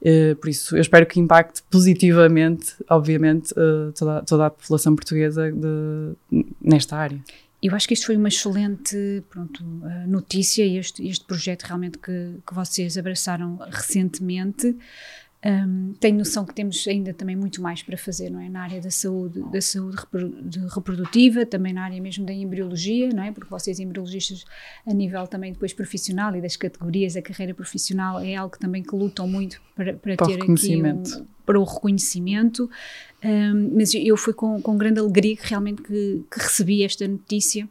Uh, 0.04 0.36
por 0.36 0.50
isso, 0.50 0.76
eu 0.76 0.82
espero 0.82 1.06
que 1.06 1.18
impacte 1.18 1.64
positivamente, 1.72 2.74
obviamente, 2.90 3.54
uh, 3.54 3.94
toda, 3.98 4.22
toda, 4.24 4.46
a 4.48 4.50
população 4.50 4.96
portuguesa 4.96 5.50
de, 5.50 6.44
nesta 6.62 6.98
área. 6.98 7.20
eu 7.62 7.74
acho 7.74 7.88
que 7.88 7.94
isto 7.94 8.08
foi 8.08 8.18
uma 8.18 8.28
excelente 8.28 9.24
pronto, 9.30 9.64
notícia, 10.06 10.66
este, 10.66 11.08
este 11.08 11.24
projeto 11.24 11.64
realmente 11.64 11.98
que, 11.98 12.36
que 12.46 12.54
vocês 12.54 12.98
abraçaram 12.98 13.58
recentemente. 13.72 14.76
Um, 15.46 15.94
tenho 16.00 16.20
noção 16.20 16.46
que 16.46 16.54
temos 16.54 16.88
ainda 16.88 17.14
também 17.14 17.36
muito 17.36 17.62
mais 17.62 17.84
para 17.84 17.98
fazer, 17.98 18.30
não 18.30 18.40
é? 18.40 18.48
Na 18.48 18.62
área 18.62 18.80
da 18.80 18.90
saúde, 18.90 19.42
da 19.52 19.60
saúde 19.60 19.98
reprodutiva, 20.74 21.46
também 21.46 21.74
na 21.74 21.84
área 21.84 22.02
mesmo 22.02 22.26
da 22.26 22.32
embriologia, 22.32 23.10
não 23.10 23.24
é? 23.24 23.32
Porque 23.32 23.50
vocês, 23.50 23.78
embriologistas, 23.78 24.46
a 24.88 24.94
nível 24.94 25.28
também 25.28 25.52
depois 25.52 25.74
profissional 25.74 26.34
e 26.34 26.42
das 26.42 26.56
categorias 26.56 27.16
da 27.16 27.22
carreira 27.22 27.54
profissional, 27.54 28.22
é 28.22 28.36
algo 28.36 28.58
também 28.58 28.82
que 28.82 28.96
lutam 28.96 29.28
muito 29.28 29.62
para, 29.76 29.94
para, 29.96 30.16
para 30.16 30.28
ter 30.28 30.42
aqui 30.42 30.82
um, 30.82 31.04
para 31.46 31.60
o 31.60 31.64
reconhecimento. 31.66 32.70
Um, 33.22 33.72
mas 33.76 33.94
eu 33.94 34.16
fui 34.16 34.34
com, 34.34 34.62
com 34.62 34.78
grande 34.78 35.02
alegria 35.02 35.36
que 35.36 35.46
realmente 35.46 35.82
que, 35.82 36.24
que 36.32 36.40
recebi 36.40 36.84
esta 36.84 37.06
notícia 37.06 37.68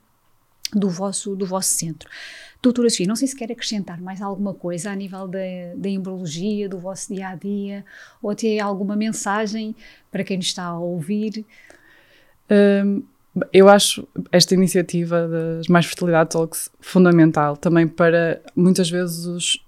do 0.74 0.90
vosso, 0.90 1.34
do 1.34 1.46
vosso 1.46 1.70
centro. 1.70 2.08
Doutora 2.62 2.88
Sofia, 2.88 3.08
não 3.08 3.16
sei 3.16 3.26
se 3.26 3.34
quer 3.34 3.50
acrescentar 3.50 4.00
mais 4.00 4.22
alguma 4.22 4.54
coisa 4.54 4.92
a 4.92 4.94
nível 4.94 5.26
da, 5.26 5.88
embriologia, 5.88 6.68
do 6.68 6.78
vosso 6.78 7.12
dia 7.12 7.28
a 7.28 7.34
dia, 7.34 7.84
ou 8.22 8.30
até 8.30 8.60
alguma 8.60 8.94
mensagem 8.94 9.74
para 10.12 10.22
quem 10.22 10.36
nos 10.36 10.46
está 10.46 10.66
a 10.66 10.78
ouvir. 10.78 11.44
Um, 12.48 13.02
eu 13.52 13.68
acho 13.68 14.06
esta 14.30 14.54
iniciativa 14.54 15.26
das 15.26 15.66
Mais 15.66 15.86
Fertilidade 15.86 16.30
Talks 16.30 16.70
fundamental 16.80 17.56
também 17.56 17.88
para 17.88 18.40
muitas 18.54 18.88
vezes 18.88 19.24
os. 19.26 19.64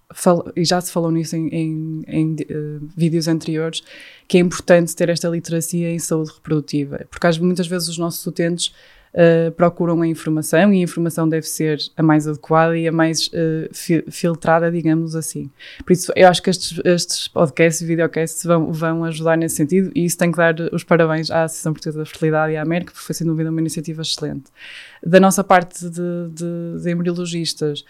E 0.55 0.65
já 0.65 0.81
se 0.81 0.93
falou 0.93 1.11
nisso 1.11 1.35
em, 1.35 1.49
em, 1.49 2.05
em 2.07 2.35
uh, 2.35 2.89
vídeos 2.97 3.27
anteriores, 3.27 3.83
que 4.29 4.37
é 4.37 4.41
importante 4.41 4.95
ter 4.95 5.09
esta 5.09 5.27
literacia 5.29 5.91
em 5.91 5.99
saúde 5.99 6.31
reprodutiva, 6.33 7.05
porque 7.11 7.27
muitas 7.41 7.67
vezes 7.67 7.89
os 7.89 7.99
nossos 7.99 8.25
utentes 8.25 8.73
uh, 9.15 9.53
procuram 9.53 10.03
a 10.03 10.07
informação 10.07 10.73
e 10.73 10.79
a 10.79 10.83
informação 10.83 11.29
deve 11.29 11.47
ser 11.47 11.79
a 11.97 12.03
mais 12.03 12.27
adequada 12.27 12.77
e 12.77 12.87
a 12.89 12.93
mais 12.93 13.29
uh, 13.29 13.69
fi 13.73 14.05
filtrada, 14.11 14.71
digamos 14.71 15.15
assim. 15.15 15.51
Por 15.85 15.93
isso, 15.93 16.13
eu 16.17 16.29
acho 16.29 16.43
que 16.43 16.51
estes, 16.51 16.81
estes 16.85 17.29
podcasts 17.29 17.81
e 17.81 17.87
videocasts 17.87 18.45
vão, 18.45 18.73
vão 18.73 19.05
ajudar 19.05 19.37
nesse 19.37 19.57
sentido 19.57 19.91
e 19.95 20.05
isso 20.05 20.19
tem 20.19 20.31
que 20.31 20.37
dar 20.37 20.55
os 20.73 20.85
parabéns 20.85 21.31
à 21.31 21.45
Associação 21.45 21.73
Portuguesa 21.73 21.99
da 22.01 22.07
Fertilidade 22.07 22.53
e 22.53 22.57
à 22.57 22.63
América, 22.63 22.93
porque 22.93 23.07
foi 23.07 23.15
sem 23.15 23.27
dúvida 23.27 23.51
uma 23.51 23.61
iniciativa 23.61 24.03
excelente. 24.03 24.45
Da 25.05 25.21
nossa 25.21 25.45
parte 25.45 25.89
de, 25.89 26.29
de, 26.31 26.83
de 26.83 26.91
embriologistas, 26.91 27.85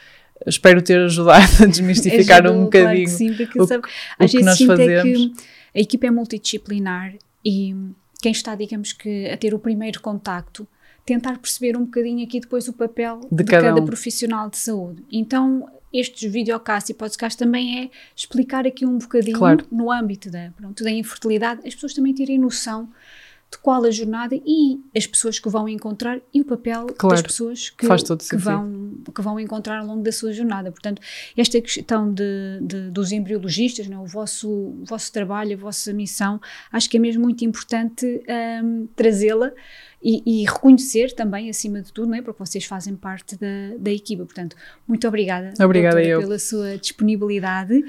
espero 0.47 0.83
ter 0.83 1.01
ajudado 1.01 1.63
a 1.63 1.67
desmistificar 1.67 2.47
um 2.51 2.65
bocadinho 2.65 2.71
claro 2.71 3.05
que 3.05 3.07
sim, 3.09 3.35
porque, 3.35 3.61
o, 3.61 3.67
sabe, 3.67 3.85
o 4.21 4.27
que 4.27 4.43
nós 4.43 4.61
fazemos. 4.61 4.81
É 4.81 5.03
que 5.03 5.33
a 5.75 5.81
equipa 5.81 6.07
é 6.07 6.11
multidisciplinar 6.11 7.15
e 7.45 7.75
quem 8.23 8.33
está, 8.33 8.55
digamos 8.55 8.93
que, 8.93 9.29
a 9.29 9.37
ter 9.37 9.55
o 9.55 9.59
primeiro 9.59 10.01
contacto 10.01 10.67
tentar 11.05 11.39
perceber 11.39 11.77
um 11.77 11.85
bocadinho 11.85 12.25
aqui 12.25 12.41
depois 12.41 12.67
o 12.69 12.73
papel 12.73 13.21
de, 13.31 13.37
de 13.37 13.45
cada, 13.45 13.69
cada 13.69 13.81
um. 13.81 13.85
profissional 13.85 14.49
de 14.49 14.57
saúde. 14.57 15.05
Então, 15.11 15.69
estes 15.93 16.31
videocasts 16.31 16.91
e 16.91 16.95
podcasts 16.95 17.39
também 17.39 17.85
é 17.85 17.91
explicar 18.17 18.67
aqui 18.67 18.85
um 18.85 18.99
bocadinho 18.99 19.39
claro. 19.39 19.65
no 19.71 19.93
âmbito 19.93 20.31
da, 20.31 20.51
pronto, 20.57 20.83
da 20.83 20.91
infertilidade, 20.91 21.61
as 21.67 21.75
pessoas 21.75 21.95
também 21.95 22.15
terem 22.15 22.39
noção 22.39 22.89
de 23.55 23.59
qual 23.59 23.85
a 23.85 23.91
jornada 23.91 24.35
e 24.35 24.81
as 24.97 25.07
pessoas 25.07 25.39
que 25.39 25.49
vão 25.49 25.69
encontrar 25.69 26.21
e 26.33 26.41
o 26.41 26.45
papel 26.45 26.87
claro, 26.99 27.15
das 27.15 27.23
pessoas 27.23 27.71
que, 27.71 27.87
que 27.87 28.37
vão, 28.37 28.95
que 29.15 29.23
vão 29.23 29.39
encontrar 29.39 29.79
ao 29.79 29.87
longo 29.87 30.03
da 30.03 30.11
sua 30.11 30.33
jornada. 30.33 30.73
Portanto, 30.73 31.01
esta 31.37 31.61
questão 31.61 32.13
de, 32.13 32.59
de 32.61 32.91
dos 32.91 33.13
embriologistas, 33.13 33.87
né, 33.87 33.97
o, 33.97 34.07
vosso, 34.07 34.51
o 34.51 34.85
vosso 34.85 35.13
trabalho, 35.13 35.57
a 35.57 35.61
vossa 35.61 35.93
missão, 35.93 36.41
acho 36.73 36.91
que 36.91 36.97
é 36.97 37.01
mesmo 37.01 37.23
muito 37.23 37.45
importante 37.45 38.23
um, 38.63 38.89
trazê-la 38.97 39.53
e, 40.05 40.23
e, 40.27 40.45
reconhecer 40.45 41.15
também, 41.15 41.49
acima 41.49 41.81
de 41.81 41.91
tudo, 41.91 42.09
não 42.09 42.19
é? 42.19 42.21
porque 42.23 42.39
vocês 42.39 42.65
fazem 42.67 42.95
parte 42.95 43.37
da, 43.37 43.75
da 43.79 43.91
equipa. 43.91 44.25
Portanto, 44.25 44.55
muito 44.87 45.09
obrigada, 45.09 45.55
obrigada 45.65 45.97
doutora, 45.97 46.21
pela 46.21 46.39
sua 46.39 46.77
disponibilidade. 46.77 47.83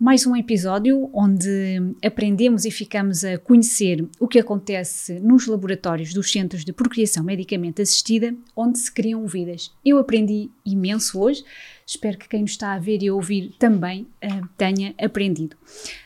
Mais 0.00 0.24
um 0.24 0.36
episódio 0.36 1.10
onde 1.12 1.82
aprendemos 2.04 2.64
e 2.64 2.70
ficamos 2.70 3.24
a 3.24 3.36
conhecer 3.36 4.06
o 4.20 4.28
que 4.28 4.38
acontece 4.38 5.18
nos 5.18 5.46
laboratórios 5.48 6.14
dos 6.14 6.30
centros 6.30 6.64
de 6.64 6.72
procriação 6.72 7.24
medicamente 7.24 7.82
assistida, 7.82 8.32
onde 8.54 8.78
se 8.78 8.92
criam 8.92 9.26
vidas. 9.26 9.72
Eu 9.84 9.98
aprendi 9.98 10.48
imenso 10.64 11.20
hoje. 11.20 11.44
Espero 11.84 12.16
que 12.16 12.28
quem 12.28 12.42
nos 12.42 12.52
está 12.52 12.74
a 12.74 12.78
ver 12.78 13.02
e 13.02 13.08
a 13.08 13.14
ouvir 13.14 13.52
também 13.58 14.06
uh, 14.24 14.48
tenha 14.56 14.94
aprendido. 15.02 15.56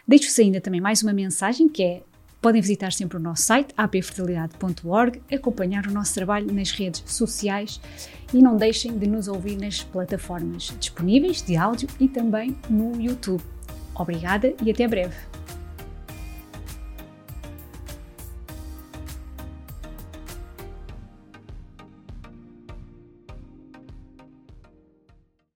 Deixo-vos 0.09 0.39
ainda 0.39 0.59
também 0.59 0.81
mais 0.81 1.03
uma 1.03 1.13
mensagem 1.13 1.69
que 1.69 1.83
é 1.83 2.03
Podem 2.43 2.61
visitar 2.61 2.93
sempre 2.93 3.17
o 3.17 3.21
nosso 3.21 3.45
site 3.45 3.73
apfertilidade.org, 3.77 5.23
acompanhar 5.33 5.87
o 5.87 5.93
nosso 5.93 6.13
trabalho 6.13 6.53
nas 6.53 6.73
redes 6.73 7.05
sociais 7.07 7.81
e 8.35 8.43
não 8.43 8.57
deixem 8.57 8.99
de 8.99 9.07
nos 9.07 9.29
ouvir 9.29 9.57
nas 9.57 9.85
plataformas 9.85 10.75
disponíveis 10.81 11.41
de 11.41 11.57
áudio 11.57 11.89
e 12.01 12.09
também 12.09 12.57
no 12.69 13.01
YouTube. 13.01 13.45
Obrigada 13.95 14.53
e 14.61 14.73
até 14.73 14.89
breve! 14.89 15.32